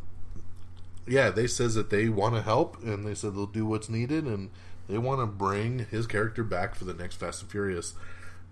[1.08, 4.26] yeah, they says that they want to help, and they said they'll do what's needed,
[4.26, 4.50] and
[4.90, 7.94] they want to bring his character back for the next Fast and Furious.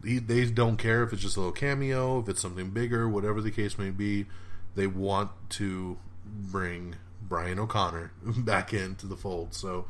[0.04, 3.41] He, they don't care if it's just a little cameo, if it's something bigger, whatever
[3.41, 4.26] the case may be.
[4.76, 9.54] They want to bring Brian O'Connor back into the fold.
[9.54, 9.86] So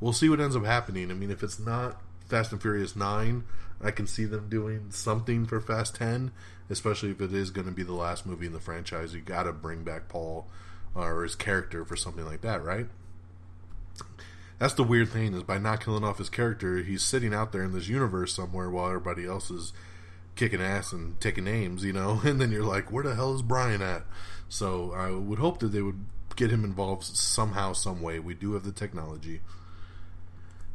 [0.00, 1.10] we'll see what ends up happening.
[1.10, 3.44] I mean, if it's not Fast and Furious 9,
[3.82, 6.32] I can see them doing something for Fast 10,
[6.70, 9.12] especially if it is going to be the last movie in the franchise.
[9.12, 10.46] You got to bring back Paul
[10.96, 12.86] uh, or his character for something like that, right?
[14.58, 17.64] That's the weird thing is by not killing off his character, he's sitting out there
[17.64, 19.72] in this universe somewhere while everybody else is
[20.36, 22.20] kicking ass and taking names, you know.
[22.24, 24.02] And then you're like, where the hell is Brian at?
[24.48, 26.04] So I would hope that they would
[26.36, 28.18] get him involved somehow, some way.
[28.18, 29.40] We do have the technology.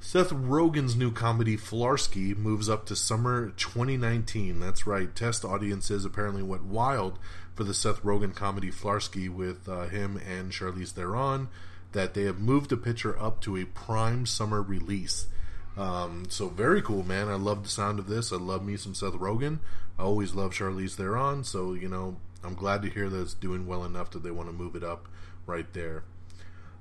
[0.06, 4.60] Seth Rogen's new comedy Flarsky moves up to summer 2019.
[4.60, 5.14] That's right.
[5.16, 7.18] Test audiences apparently went wild
[7.56, 11.48] for the Seth Rogen comedy Flarsky with uh, him and Charlize Theron.
[11.94, 15.26] That they have moved the picture up to a prime summer release.
[15.76, 17.28] Um, so very cool, man.
[17.28, 18.32] I love the sound of this.
[18.32, 19.58] I love me some Seth Rogen.
[19.98, 21.44] I always love Charlize Theron.
[21.44, 24.50] So you know, I'm glad to hear that it's doing well enough that they want
[24.50, 25.08] to move it up
[25.48, 26.04] right there.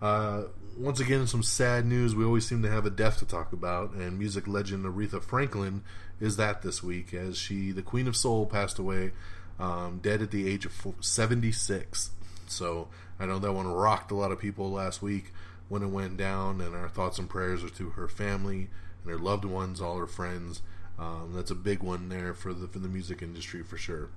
[0.02, 0.42] Uh,
[0.76, 2.14] once again, some sad news.
[2.14, 5.82] We always seem to have a death to talk about, and music legend Aretha Franklin
[6.20, 9.12] is that this week, as she, the Queen of Soul, passed away,
[9.58, 12.10] um, dead at the age of 76.
[12.46, 15.32] So I know that one rocked a lot of people last week
[15.68, 18.68] when it went down, and our thoughts and prayers are to her family
[19.02, 20.62] and her loved ones, all her friends.
[20.98, 24.10] Um, that's a big one there for the for the music industry for sure.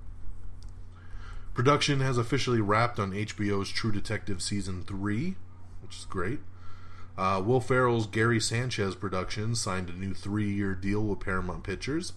[1.54, 5.34] Production has officially wrapped on HBO's True Detective season three
[5.88, 6.40] which is great.
[7.16, 12.12] Uh, Will Ferrell's Gary Sanchez production signed a new three year deal with Paramount Pictures.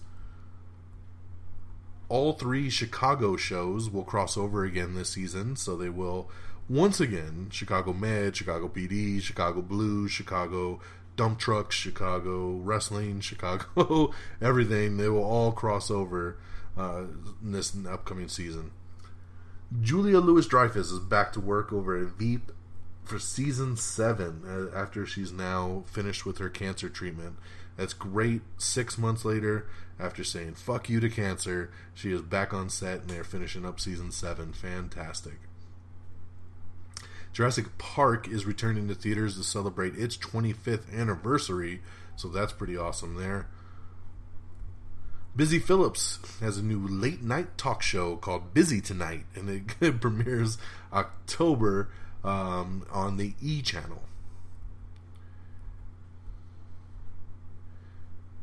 [2.08, 6.30] All three Chicago shows will cross over again this season, so they will
[6.68, 10.78] once again Chicago Med, Chicago PD, Chicago Blues, Chicago
[11.16, 14.98] Dump Trucks, Chicago Wrestling, Chicago everything.
[14.98, 16.36] They will all cross over
[16.76, 17.04] uh,
[17.42, 18.70] in this upcoming season.
[19.80, 22.52] Julia Louis Dreyfus is back to work over at Veep
[23.04, 27.36] for season seven uh, after she's now finished with her cancer treatment.
[27.76, 28.42] That's great.
[28.58, 29.66] Six months later,
[29.98, 33.80] after saying fuck you to cancer, she is back on set and they're finishing up
[33.80, 34.52] season seven.
[34.52, 35.38] Fantastic.
[37.32, 41.80] Jurassic Park is returning to theaters to celebrate its 25th anniversary,
[42.14, 43.48] so that's pretty awesome there.
[45.34, 50.00] Busy Phillips has a new late night talk show called Busy Tonight, and it, it
[50.02, 50.58] premieres
[50.92, 51.88] October
[52.24, 54.02] um, on the E channel.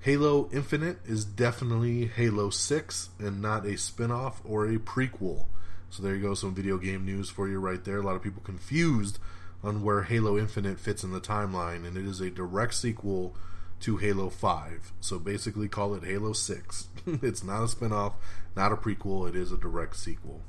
[0.02, 5.46] Halo Infinite is definitely Halo 6 and not a spin off or a prequel.
[5.90, 7.98] So there you go, some video game news for you right there.
[7.98, 9.20] A lot of people confused
[9.62, 13.36] on where Halo Infinite fits in the timeline, and it is a direct sequel
[13.82, 14.94] to Halo 5.
[15.02, 16.88] So basically, call it Halo 6.
[17.22, 18.14] it's not a spin off,
[18.56, 20.42] not a prequel, it is a direct sequel.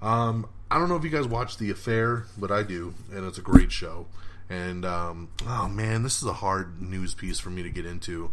[0.00, 3.38] Um, I don't know if you guys watch The Affair, but I do, and it's
[3.38, 4.06] a great show.
[4.48, 8.32] And, um, oh man, this is a hard news piece for me to get into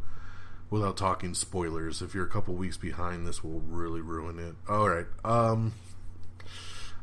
[0.69, 2.01] without talking spoilers.
[2.01, 4.55] If you're a couple weeks behind, this will really ruin it.
[4.67, 5.05] All right.
[5.23, 5.73] Um,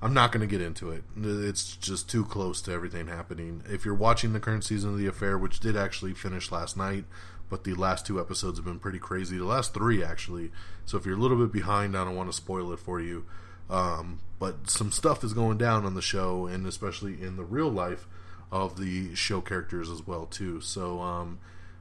[0.01, 1.05] I'm not going to get into it.
[1.17, 3.63] It's just too close to everything happening.
[3.69, 7.05] If you're watching the current season of The Affair, which did actually finish last night,
[7.51, 9.39] but the last two episodes have been pretty crazy.
[9.39, 10.51] The last three, actually.
[10.85, 13.25] So if you're a little bit behind, I don't want to spoil it for you.
[13.71, 17.71] Um, but some stuff is going down on the show, and especially in the real
[17.71, 18.07] life
[18.51, 20.61] of the show characters as well, too.
[20.61, 21.39] So um,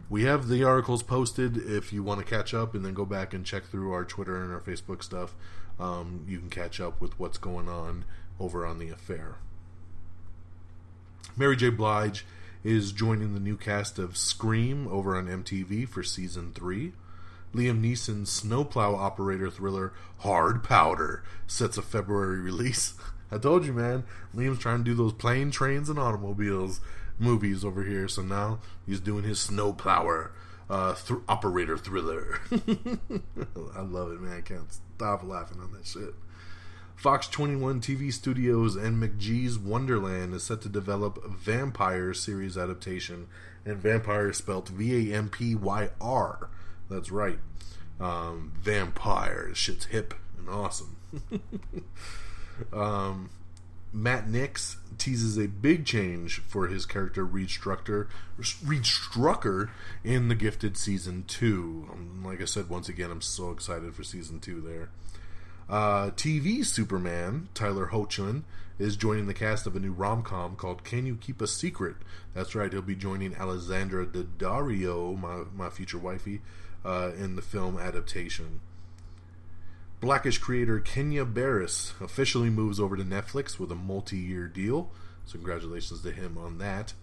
[0.10, 3.34] we have the articles posted if you want to catch up and then go back
[3.34, 5.36] and check through our Twitter and our Facebook stuff.
[5.80, 8.06] Um, you can catch up with what's going on
[8.40, 9.36] over on the affair.
[11.36, 11.70] Mary J.
[11.70, 12.26] Blige
[12.64, 16.94] is joining the new cast of Scream over on MTV for season 3.
[17.58, 22.94] Liam Neeson's snowplow operator thriller Hard Powder sets a February release.
[23.32, 24.04] I told you, man.
[24.36, 26.80] Liam's trying to do those plane, trains, and automobiles
[27.20, 30.32] movies over here, so now he's doing his snowplower
[30.70, 32.40] uh, th- operator thriller.
[32.52, 34.38] I love it, man.
[34.38, 36.14] I can't stop laughing on that shit.
[36.96, 43.28] Fox 21 TV Studios and McG's Wonderland is set to develop Vampyr series adaptation,
[43.66, 46.50] and Vampyr spelled V A M P Y R.
[46.90, 47.40] That's right.
[48.00, 49.54] Um, vampire.
[49.54, 50.96] Shit's hip and awesome.
[52.74, 53.30] um,
[53.94, 58.10] Matt Nix teases a big change for his character Reed Strucker,
[60.04, 61.90] in The Gifted season two.
[61.92, 64.62] Um, like I said, once again, I'm so excited for season two.
[64.62, 64.90] There,
[65.70, 68.44] uh, TV Superman Tyler Hoechlin
[68.78, 71.96] is joining the cast of a new rom com called "Can You Keep a Secret."
[72.34, 76.42] That's right, he'll be joining Alexandra Daddario, my my future wifey,
[76.88, 78.62] uh, in the film adaptation.
[80.00, 84.90] Blackish creator Kenya Barris officially moves over to Netflix with a multi year deal.
[85.26, 86.94] So, congratulations to him on that.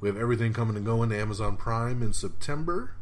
[0.00, 2.94] We have everything coming and going to Amazon Prime in September.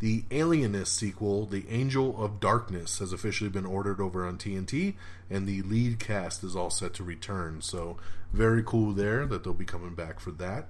[0.00, 4.94] The Alienist sequel, The Angel of Darkness, has officially been ordered over on TNT,
[5.30, 7.62] and the lead cast is all set to return.
[7.62, 7.96] So,
[8.32, 10.68] very cool there that they'll be coming back for that.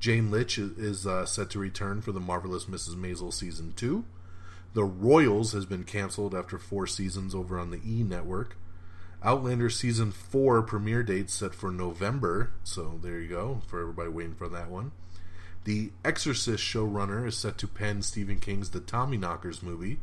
[0.00, 2.96] Jane Lynch is uh, set to return for The Marvelous Mrs.
[2.96, 4.02] Maisel Season 2.
[4.72, 8.56] The Royals has been canceled after four seasons over on the E network.
[9.22, 14.34] Outlander season four premiere date set for November, so there you go for everybody waiting
[14.34, 14.92] for that one.
[15.64, 20.00] The Exorcist showrunner is set to pen Stephen King's The Tommyknockers movie.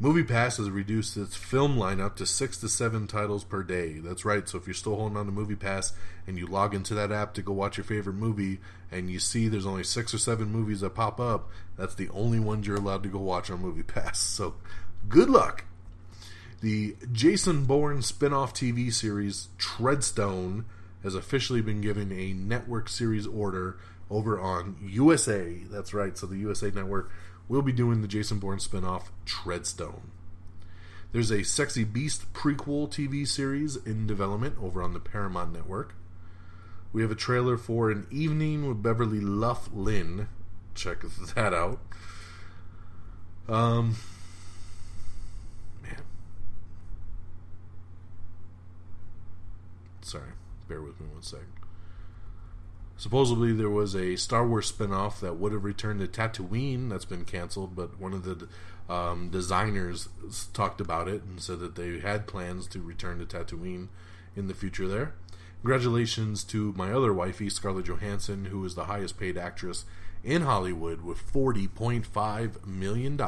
[0.00, 3.98] MoviePass has reduced its film lineup to six to seven titles per day.
[3.98, 4.48] That's right.
[4.48, 5.92] So if you're still holding on to MoviePass
[6.26, 8.60] and you log into that app to go watch your favorite movie,
[8.90, 12.40] and you see there's only six or seven movies that pop up, that's the only
[12.40, 14.16] ones you're allowed to go watch on MoviePass.
[14.16, 14.54] So
[15.06, 15.64] good luck.
[16.62, 20.64] The Jason Bourne spin-off TV series Treadstone
[21.02, 23.76] has officially been given a network series order
[24.10, 25.58] over on USA.
[25.70, 26.16] That's right.
[26.16, 27.10] So the USA network
[27.50, 30.02] we'll be doing the Jason Bourne spin-off Treadstone.
[31.10, 35.96] There's a Sexy Beast prequel TV series in development over on the Paramount Network.
[36.92, 40.28] We have a trailer for An Evening with Beverly Luff Linn.
[40.76, 41.02] Check
[41.34, 41.80] that out.
[43.48, 43.96] Um,
[45.82, 46.02] man.
[50.02, 50.30] Sorry,
[50.68, 51.59] bear with me one second.
[53.00, 57.24] Supposedly, there was a Star Wars spinoff that would have returned to Tatooine that's been
[57.24, 58.46] canceled, but one of the
[58.92, 60.10] um, designers
[60.52, 63.88] talked about it and said that they had plans to return to Tatooine
[64.36, 65.14] in the future there.
[65.62, 69.86] Congratulations to my other wifey, Scarlett Johansson, who is the highest paid actress
[70.22, 73.18] in Hollywood with $40.5 million.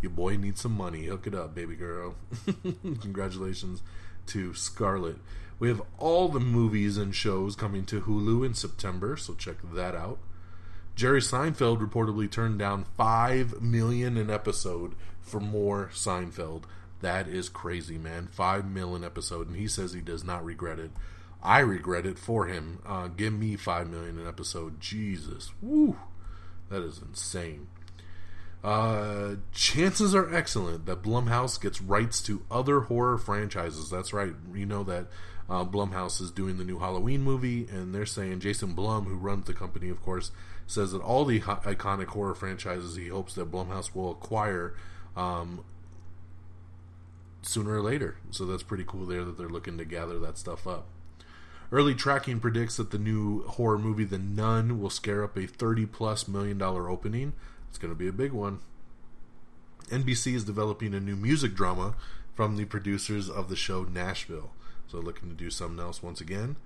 [0.00, 1.06] Your boy needs some money.
[1.06, 2.14] Hook it up, baby girl.
[2.82, 3.82] Congratulations
[4.26, 5.16] to Scarlett.
[5.58, 9.94] We have all the movies and shows coming to Hulu in September, so check that
[9.94, 10.18] out.
[10.94, 16.64] Jerry Seinfeld reportedly turned down five million an episode for more Seinfeld.
[17.00, 18.28] That is crazy, man.
[18.32, 20.90] Five million episode, and he says he does not regret it.
[21.42, 22.80] I regret it for him.
[22.86, 24.80] Uh, give me five million an episode.
[24.80, 25.96] Jesus, woo,
[26.70, 27.68] that is insane.
[28.64, 33.90] Uh, chances are excellent that Blumhouse gets rights to other horror franchises.
[33.90, 34.32] That's right.
[34.52, 35.06] You know that
[35.48, 39.46] uh, Blumhouse is doing the new Halloween movie, and they're saying Jason Blum, who runs
[39.46, 40.32] the company, of course,
[40.66, 44.74] says that all the iconic horror franchises he hopes that Blumhouse will acquire
[45.16, 45.64] um,
[47.42, 48.16] sooner or later.
[48.30, 50.86] So that's pretty cool there that they're looking to gather that stuff up.
[51.72, 55.86] Early tracking predicts that the new horror movie The Nun will scare up a 30
[55.86, 57.32] plus million dollar opening.
[57.68, 58.60] It's going to be a big one.
[59.88, 61.94] NBC is developing a new music drama
[62.34, 64.52] from the producers of the show Nashville.
[64.96, 66.56] So looking to do something else once again.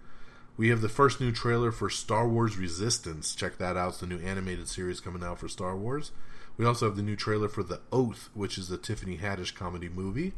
[0.57, 3.35] We have the first new trailer for Star Wars Resistance.
[3.35, 3.89] Check that out.
[3.89, 6.13] It's the new animated series coming out for Star Wars.
[6.57, 9.89] We also have the new trailer for The Oath, which is the Tiffany Haddish comedy
[9.89, 10.35] movie.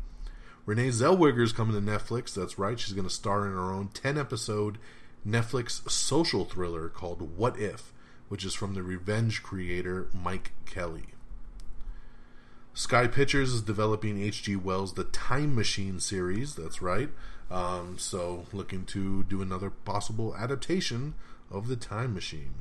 [0.64, 2.32] Renee Zellweger is coming to Netflix.
[2.32, 2.80] That's right.
[2.80, 4.78] She's going to star in her own 10 episode
[5.28, 7.92] Netflix social thriller called What If,
[8.30, 11.08] which is from the Revenge creator Mike Kelley.
[12.72, 14.56] Sky Pictures is developing H.G.
[14.56, 16.54] Wells' The Time Machine series.
[16.54, 17.10] That's right.
[17.52, 21.12] Um, so, looking to do another possible adaptation
[21.50, 22.54] of The Time Machine.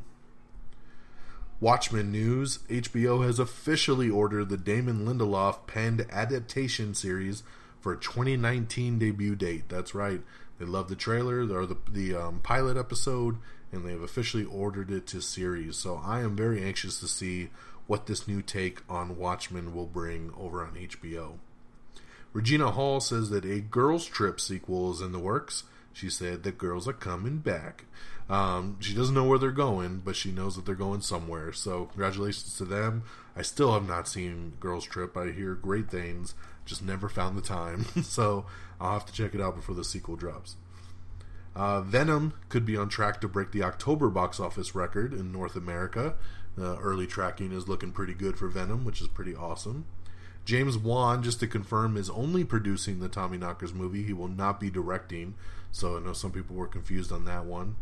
[1.61, 7.43] Watchmen news HBO has officially ordered the Damon Lindelof penned adaptation series
[7.79, 9.69] for a 2019 debut date.
[9.69, 10.21] That's right.
[10.59, 13.37] They love the trailer or the, the um, pilot episode,
[13.71, 15.77] and they have officially ordered it to series.
[15.77, 17.49] So I am very anxious to see
[17.87, 21.37] what this new take on Watchmen will bring over on HBO.
[22.33, 25.63] Regina Hall says that a Girls Trip sequel is in the works.
[25.93, 27.85] She said that girls are coming back.
[28.29, 31.51] Um, she doesn't know where they're going, but she knows that they're going somewhere.
[31.51, 33.03] So, congratulations to them.
[33.35, 35.17] I still have not seen Girls Trip.
[35.17, 36.33] I hear great things,
[36.65, 37.85] just never found the time.
[38.03, 38.45] so,
[38.79, 40.55] I'll have to check it out before the sequel drops.
[41.53, 45.57] Uh, Venom could be on track to break the October box office record in North
[45.57, 46.15] America.
[46.57, 49.85] Uh, early tracking is looking pretty good for Venom, which is pretty awesome.
[50.45, 54.03] James Wan, just to confirm, is only producing the Tommy Knockers movie.
[54.03, 55.35] He will not be directing.
[55.71, 57.75] So I know some people were confused on that one.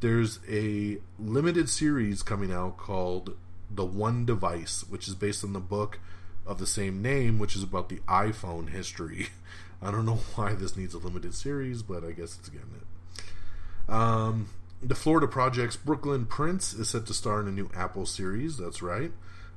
[0.00, 3.36] There's a limited series coming out called
[3.70, 5.98] The One Device, which is based on the book
[6.46, 9.28] of the same name, which is about the iPhone history.
[9.82, 13.92] I don't know why this needs a limited series, but I guess it's getting it.
[13.92, 14.48] Um,
[14.82, 18.56] the Florida Project's Brooklyn Prince is set to star in a new Apple series.
[18.56, 19.12] That's right.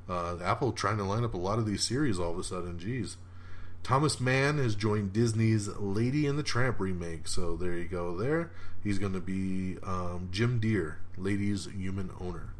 [0.08, 2.78] Uh, Apple trying to line up a lot of these series all of a sudden.
[2.78, 3.16] Jeez.
[3.82, 7.28] Thomas Mann has joined Disney's Lady and the Tramp remake.
[7.28, 8.16] So there you go.
[8.16, 8.50] There,
[8.82, 12.50] he's going to be um, Jim Dear, Lady's human owner.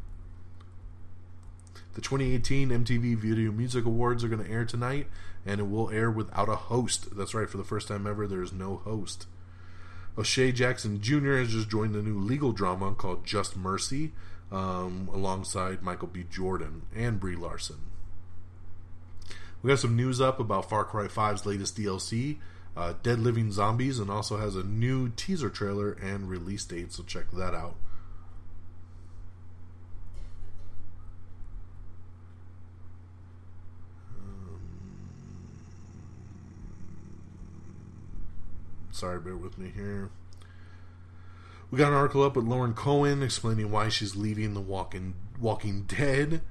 [1.93, 5.07] The 2018 MTV Video Music Awards are going to air tonight,
[5.45, 7.15] and it will air without a host.
[7.15, 7.49] That's right.
[7.49, 9.25] For the first time ever, there is no host.
[10.17, 11.37] O'Shea Jackson Jr.
[11.37, 14.11] has just joined the new legal drama called Just Mercy,
[14.51, 16.25] um, alongside Michael B.
[16.29, 17.77] Jordan and Brie Larson.
[19.61, 22.37] We got some news up about Far Cry 5's latest DLC,
[22.77, 27.03] uh, Dead Living Zombies, and also has a new teaser trailer and release date, so
[27.03, 27.75] check that out.
[34.17, 34.61] Um,
[38.91, 40.09] sorry, bear with me here.
[41.71, 45.83] We got an article up with Lauren Cohan explaining why she's leaving The Walking Walking
[45.83, 46.41] Dead.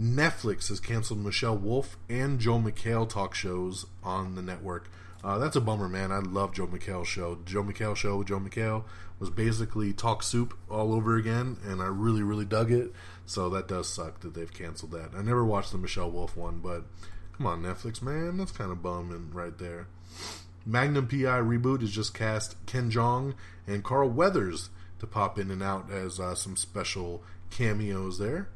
[0.00, 4.90] Netflix has canceled Michelle Wolf and Joel McHale talk shows on the network.
[5.22, 6.10] Uh, that's a bummer, man.
[6.10, 7.38] I love Joel McHale's show.
[7.44, 8.84] Joel McHale show with Joel McHale
[9.18, 12.94] was basically talk soup all over again, and I really, really dug it.
[13.26, 15.10] So that does suck that they've canceled that.
[15.14, 16.84] I never watched the Michelle Wolf one, but
[17.36, 19.86] come on, Netflix, man, that's kind of bumming right there.
[20.64, 23.34] Magnum PI reboot has just cast Ken Jeong
[23.66, 28.48] and Carl Weathers to pop in and out as uh, some special cameos there.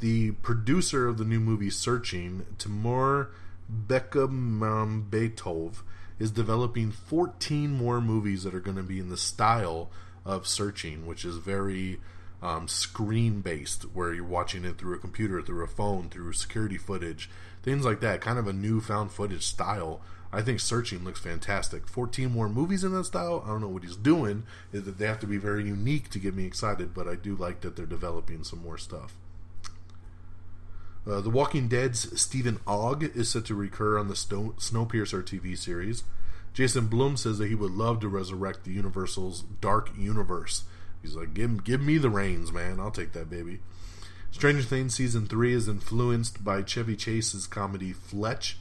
[0.00, 3.30] The producer of the new movie Searching, Timur
[3.70, 5.82] Bekmambetov,
[6.18, 9.90] is developing 14 more movies that are going to be in the style
[10.24, 12.00] of Searching, which is very
[12.42, 16.78] um, screen based, where you're watching it through a computer, through a phone, through security
[16.78, 17.30] footage,
[17.62, 18.20] things like that.
[18.20, 20.00] Kind of a new found footage style.
[20.32, 21.88] I think Searching looks fantastic.
[21.88, 23.42] 14 more movies in that style.
[23.44, 24.44] I don't know what he's doing.
[24.72, 27.34] Is that they have to be very unique to get me excited, but I do
[27.34, 29.14] like that they're developing some more stuff.
[31.06, 35.56] Uh, the Walking Dead's Steven Ogg is set to recur on the Snow- Snowpiercer TV
[35.56, 36.02] series.
[36.52, 40.64] Jason Blum says that he would love to resurrect the Universal's Dark Universe.
[41.00, 42.80] He's like, give, give me the reins, man.
[42.80, 43.60] I'll take that, baby.
[44.30, 48.58] Stranger Things Season 3 is influenced by Chevy Chase's comedy Fletch.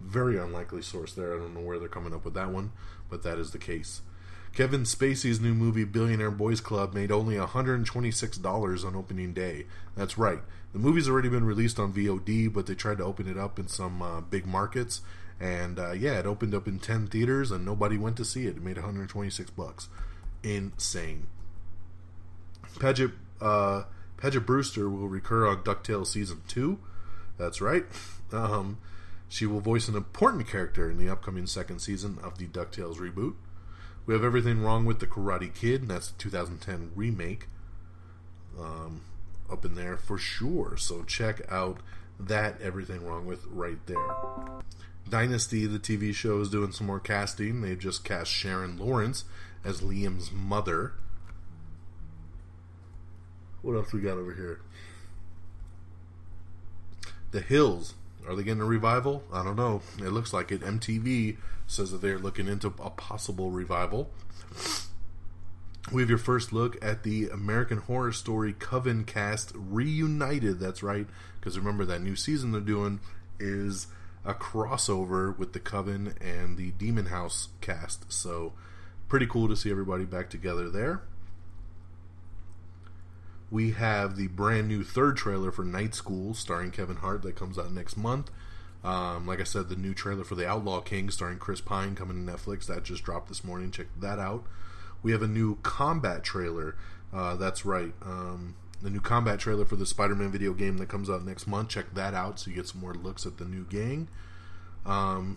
[0.00, 1.34] Very unlikely source there.
[1.34, 2.72] I don't know where they're coming up with that one,
[3.08, 4.02] but that is the case.
[4.54, 9.66] Kevin Spacey's new movie Billionaire Boys Club made only $126 on opening day.
[9.96, 10.40] That's right.
[10.72, 13.68] The movie's already been released on VOD, but they tried to open it up in
[13.68, 15.02] some uh, big markets,
[15.38, 18.56] and uh, yeah, it opened up in 10 theaters, and nobody went to see it.
[18.56, 19.88] It made 126 bucks.
[20.42, 21.26] Insane.
[22.78, 23.84] Paget, uh,
[24.16, 26.78] Paget Brewster will recur on DuckTales Season 2.
[27.38, 27.84] That's right.
[28.32, 28.78] Um,
[29.30, 33.36] She will voice an important character in the upcoming second season of the DuckTales reboot.
[34.04, 37.46] We have Everything Wrong with the Karate Kid, and that's the 2010 remake.
[38.58, 39.02] Um,
[39.48, 40.76] up in there for sure.
[40.76, 41.78] So check out
[42.18, 43.96] that Everything Wrong with right there.
[45.08, 47.60] Dynasty, the TV show, is doing some more casting.
[47.60, 49.24] They've just cast Sharon Lawrence
[49.64, 50.94] as Liam's mother.
[53.62, 54.60] What else we got over here?
[57.30, 57.94] The Hills.
[58.30, 59.24] Are they getting a revival?
[59.32, 59.82] I don't know.
[59.98, 60.60] It looks like it.
[60.60, 64.08] MTV says that they're looking into a possible revival.
[65.90, 70.60] We have your first look at the American Horror Story Coven cast reunited.
[70.60, 71.08] That's right,
[71.40, 73.00] because remember that new season they're doing
[73.40, 73.88] is
[74.24, 78.12] a crossover with the Coven and the Demon House cast.
[78.12, 78.52] So,
[79.08, 81.02] pretty cool to see everybody back together there.
[83.50, 87.58] We have the brand new third trailer for Night School starring Kevin Hart that comes
[87.58, 88.30] out next month.
[88.82, 92.24] Um, like I said, the new trailer for The Outlaw King starring Chris Pine coming
[92.24, 93.70] to Netflix that just dropped this morning.
[93.70, 94.44] Check that out.
[95.02, 96.76] We have a new combat trailer.
[97.12, 97.92] Uh, that's right.
[98.02, 101.68] Um, the new combat trailer for the Spider-Man video game that comes out next month.
[101.68, 104.08] Check that out so you get some more looks at the new gang.
[104.86, 105.36] Um,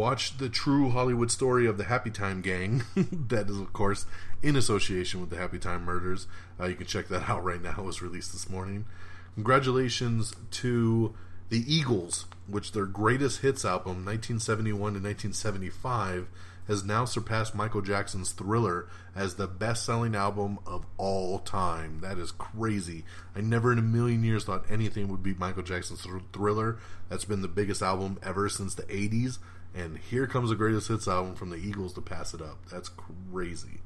[0.00, 2.84] watch the true Hollywood story of the Happy Time Gang.
[2.96, 4.06] that is, of course,
[4.42, 6.26] in association with the Happy Time Murders.
[6.58, 7.74] Uh, you can check that out right now.
[7.76, 8.86] It was released this morning.
[9.34, 11.14] Congratulations to
[11.50, 16.28] the Eagles, which their greatest hits album, 1971 to 1975,
[16.66, 22.00] has now surpassed Michael Jackson's Thriller as the best selling album of all time.
[22.00, 23.04] That is crazy.
[23.36, 26.78] I never in a million years thought anything would beat Michael Jackson's Thriller.
[27.10, 29.38] That's been the biggest album ever since the 80s.
[29.74, 32.58] And here comes the greatest hits album from the Eagles to pass it up.
[32.70, 33.80] That's crazy.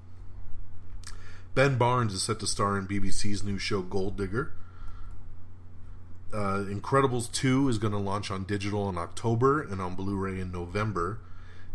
[1.55, 4.53] Ben Barnes is set to star in BBC's new show Gold Digger.
[6.33, 10.41] Uh, Incredibles 2 is going to launch on digital in October and on Blu ray
[10.41, 11.21] in November.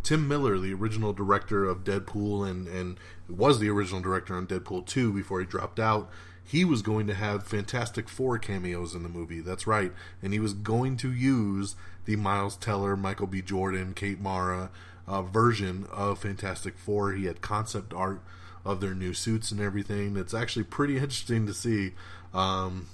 [0.03, 2.97] Tim Miller, the original director of Deadpool and, and
[3.30, 6.10] was the original director on Deadpool 2 before he dropped out,
[6.43, 9.39] he was going to have Fantastic Four cameos in the movie.
[9.39, 9.93] That's right.
[10.22, 11.76] And he was going to use
[12.10, 13.39] the Miles Teller, Michael B.
[13.39, 14.72] Jordan, Kate Mara
[15.07, 17.12] uh, version of Fantastic Four.
[17.12, 18.22] He had concept art
[18.66, 20.18] of their new suits and everything.
[20.18, 21.91] It's actually pretty interesting to see.
[22.34, 22.88] Um,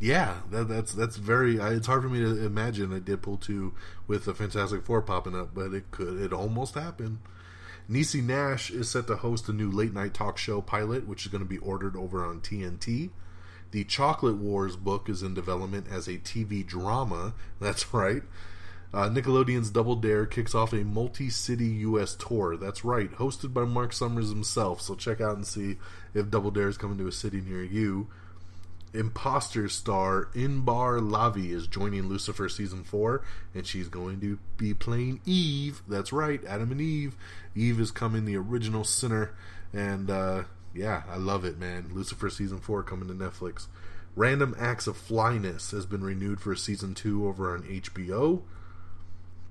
[0.00, 1.58] yeah, that, that's that's very.
[1.58, 3.74] It's hard for me to imagine a Deadpool two
[4.08, 6.20] with the Fantastic Four popping up, but it could.
[6.20, 7.18] It almost happened.
[7.88, 11.30] Niecy Nash is set to host a new late night talk show pilot, which is
[11.30, 13.10] going to be ordered over on TNT.
[13.76, 17.34] The Chocolate Wars book is in development as a TV drama.
[17.60, 18.22] That's right.
[18.94, 22.14] Uh, Nickelodeon's Double Dare kicks off a multi city U.S.
[22.14, 22.56] tour.
[22.56, 24.80] That's right, hosted by Mark Summers himself.
[24.80, 25.76] So check out and see
[26.14, 28.08] if Double Dare is coming to a city near you.
[28.94, 33.24] Imposter star Inbar Lavi is joining Lucifer season four,
[33.54, 35.82] and she's going to be playing Eve.
[35.86, 37.14] That's right, Adam and Eve.
[37.54, 39.34] Eve is coming, the original sinner,
[39.74, 40.44] and uh,
[40.76, 41.90] yeah, I love it, man.
[41.92, 43.66] Lucifer season four coming to Netflix.
[44.14, 48.42] Random Acts of Flyness has been renewed for season two over on HBO.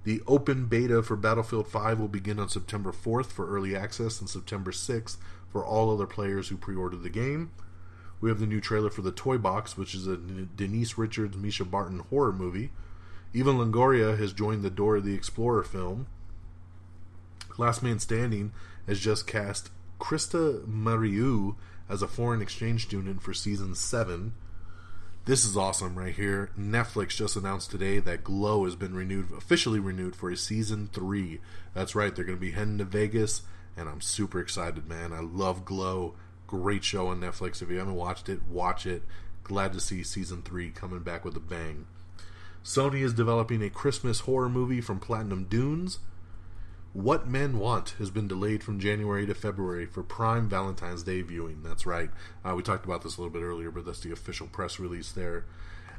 [0.03, 4.29] The open beta for Battlefield 5 will begin on September 4th for early access and
[4.29, 5.17] September 6th
[5.47, 7.51] for all other players who pre ordered the game.
[8.21, 11.69] We have the new trailer for The Toy Box, which is a Denise Richards, Mischa
[11.69, 12.71] Barton horror movie.
[13.33, 16.07] Eva Longoria has joined the Dora the Explorer film.
[17.57, 18.51] Last Man Standing
[18.87, 19.69] has just cast
[19.99, 21.55] Krista Marie Yu
[21.89, 24.33] as a foreign exchange student for season 7.
[25.25, 26.51] This is awesome right here.
[26.57, 31.39] Netflix just announced today that Glow has been renewed, officially renewed for a season 3.
[31.73, 33.41] That's right, they're going to be heading to Vegas,
[33.75, 35.11] and I'm super excited, man.
[35.13, 36.15] I love Glow.
[36.45, 37.61] Great show on Netflix.
[37.61, 39.01] If you haven't watched it, watch it.
[39.43, 41.87] Glad to see season 3 coming back with a bang.
[42.63, 45.99] Sony is developing a Christmas horror movie from Platinum Dunes.
[46.95, 51.61] What Men Want has been delayed from January to February for Prime Valentine's Day viewing.
[51.61, 52.09] That's right.
[52.41, 55.11] Uh, we talked about this a little bit earlier, but that's the official press release
[55.11, 55.43] there.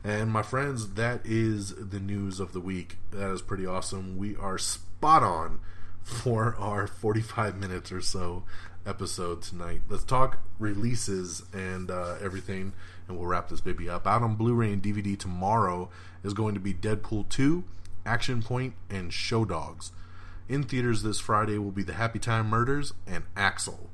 [0.02, 2.96] And my friends, that is the news of the week.
[3.10, 4.16] That is pretty awesome.
[4.16, 5.60] We are spot on
[6.02, 8.44] for our 45 minutes or so
[8.86, 9.82] episode tonight.
[9.90, 12.72] Let's talk releases and uh, everything,
[13.06, 14.06] and we'll wrap this baby up.
[14.06, 15.90] Out on Blu ray and DVD tomorrow
[16.24, 17.64] is going to be Deadpool 2,
[18.06, 19.92] Action Point, and Show Dogs.
[20.48, 23.90] In theaters this Friday will be The Happy Time Murders and Axel.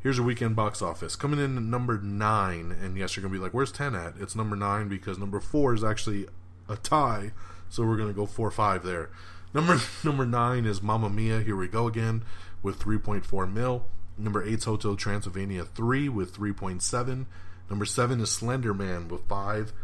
[0.00, 1.14] Here's your weekend box office.
[1.14, 4.14] Coming in at number 9, and yes, you're going to be like, where's 10 at?
[4.18, 6.26] It's number 9 because number 4 is actually
[6.70, 7.32] a tie,
[7.68, 9.10] so we're going to go 4 5 there.
[9.52, 12.24] Number number 9 is Mamma Mia, Here We Go Again,
[12.62, 13.84] with 3.4 mil.
[14.16, 17.26] Number 8 is Hotel Transylvania 3 with 3.7.
[17.68, 19.74] Number 7 is Slender Man with 5.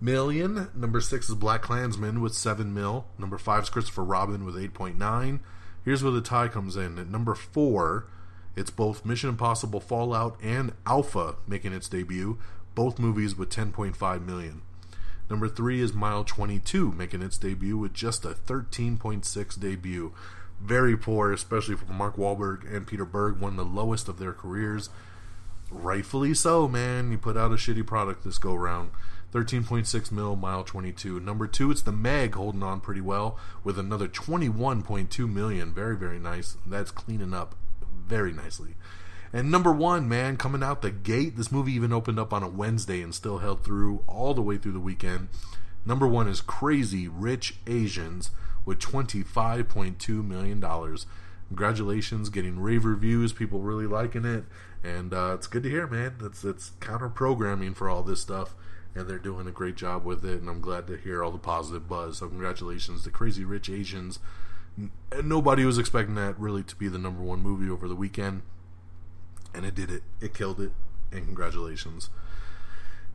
[0.00, 0.68] Million.
[0.74, 3.06] Number six is Black Klansman with seven mil.
[3.18, 5.40] Number five is Christopher Robin with eight point nine.
[5.84, 6.98] Here's where the tie comes in.
[6.98, 8.06] At number four,
[8.56, 12.38] it's both Mission Impossible Fallout and Alpha making its debut,
[12.74, 14.62] both movies with 10.5 million.
[15.28, 20.12] Number three is Mile 22 making its debut with just a 13.6 debut.
[20.60, 24.32] Very poor, especially for Mark Wahlberg and Peter Berg, one of the lowest of their
[24.32, 24.88] careers.
[25.70, 27.10] Rightfully so, man.
[27.10, 28.90] You put out a shitty product this go round.
[29.32, 31.20] 13.6 mil, mile 22.
[31.20, 35.74] Number two, it's the Meg holding on pretty well with another 21.2 million.
[35.74, 36.56] Very, very nice.
[36.66, 37.54] That's cleaning up
[38.06, 38.76] very nicely.
[39.32, 41.36] And number one, man, coming out the gate.
[41.36, 44.56] This movie even opened up on a Wednesday and still held through all the way
[44.56, 45.28] through the weekend.
[45.84, 48.30] Number one is Crazy Rich Asians
[48.64, 50.98] with $25.2 million.
[51.48, 54.44] Congratulations, getting rave reviews, people really liking it,
[54.82, 56.16] and uh, it's good to hear, man.
[56.20, 58.54] It's it's counter programming for all this stuff,
[58.96, 61.38] and they're doing a great job with it, and I'm glad to hear all the
[61.38, 62.18] positive buzz.
[62.18, 64.18] So congratulations to Crazy Rich Asians.
[64.78, 64.90] N-
[65.22, 68.42] Nobody was expecting that really to be the number one movie over the weekend,
[69.54, 70.02] and it did it.
[70.20, 70.72] It killed it,
[71.12, 72.10] and congratulations.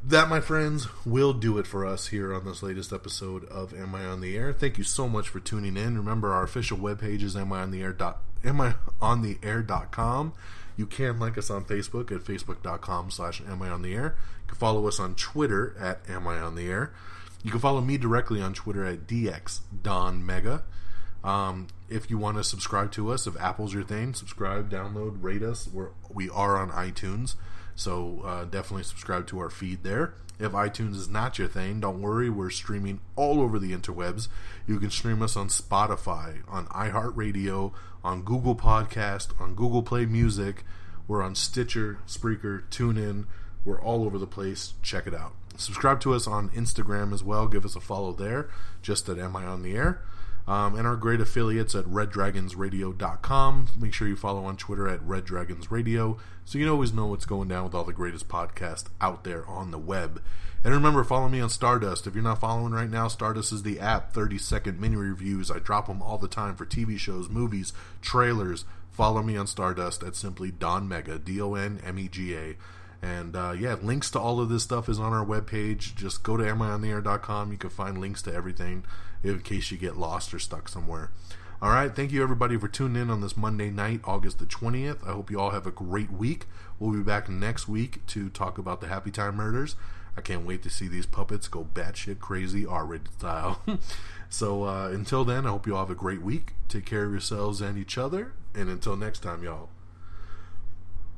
[0.03, 3.93] That, my friends, will do it for us here on this latest episode of Am
[3.93, 4.51] I on the Air.
[4.51, 5.95] Thank you so much for tuning in.
[5.95, 7.95] Remember, our official webpage is amiontheair.
[8.43, 10.33] amiontheair.com.
[10.77, 14.13] You can like us on Facebook at facebook.com slash amiontheair.
[14.15, 16.91] You can follow us on Twitter at Am I on the Air.
[17.43, 20.63] You can follow me directly on Twitter at DXDonMega.
[21.23, 25.41] Um, if you want to subscribe to us, if Apple's your thing, subscribe, download, rate
[25.41, 25.67] us.
[25.67, 27.35] We're, we are on iTunes.
[27.75, 30.13] So uh, definitely subscribe to our feed there.
[30.39, 32.29] If iTunes is not your thing, don't worry.
[32.29, 34.27] We're streaming all over the interwebs.
[34.67, 37.71] You can stream us on Spotify, on iHeartRadio,
[38.03, 40.63] on Google Podcast, on Google Play Music.
[41.07, 43.25] We're on Stitcher, Spreaker, TuneIn.
[43.63, 44.73] We're all over the place.
[44.81, 45.33] Check it out.
[45.57, 47.47] Subscribe to us on Instagram as well.
[47.47, 48.49] Give us a follow there,
[48.81, 50.01] just at Am I on the Air?
[50.47, 53.67] Um, and our great affiliates at reddragonsradio.com.
[53.77, 57.25] Make sure you follow on Twitter at Red Dragons Radio so you always know what's
[57.25, 60.21] going down with all the greatest podcasts out there on the web.
[60.63, 62.05] And remember, follow me on Stardust.
[62.07, 65.49] If you're not following right now, Stardust is the app, 30 second mini reviews.
[65.49, 68.65] I drop them all the time for TV shows, movies, trailers.
[68.91, 72.55] Follow me on Stardust at simply Don Mega, D O N M E G A.
[73.01, 75.95] And uh, yeah, links to all of this stuff is on our webpage.
[75.95, 77.51] Just go to amiontheair.com.
[77.51, 78.83] You can find links to everything
[79.23, 81.11] in case you get lost or stuck somewhere.
[81.61, 85.07] All right, thank you everybody for tuning in on this Monday night, August the 20th.
[85.07, 86.47] I hope you all have a great week.
[86.79, 89.75] We'll be back next week to talk about the Happy Time murders.
[90.17, 93.61] I can't wait to see these puppets go batshit crazy R rated style.
[94.29, 96.53] so uh, until then, I hope you all have a great week.
[96.67, 98.33] Take care of yourselves and each other.
[98.55, 99.69] And until next time, y'all.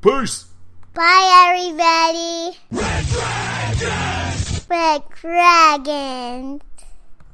[0.02, 0.53] Peace!
[0.94, 2.56] Bye, everybody.
[2.70, 4.62] Red Dragon.
[4.70, 6.62] Red Dragon.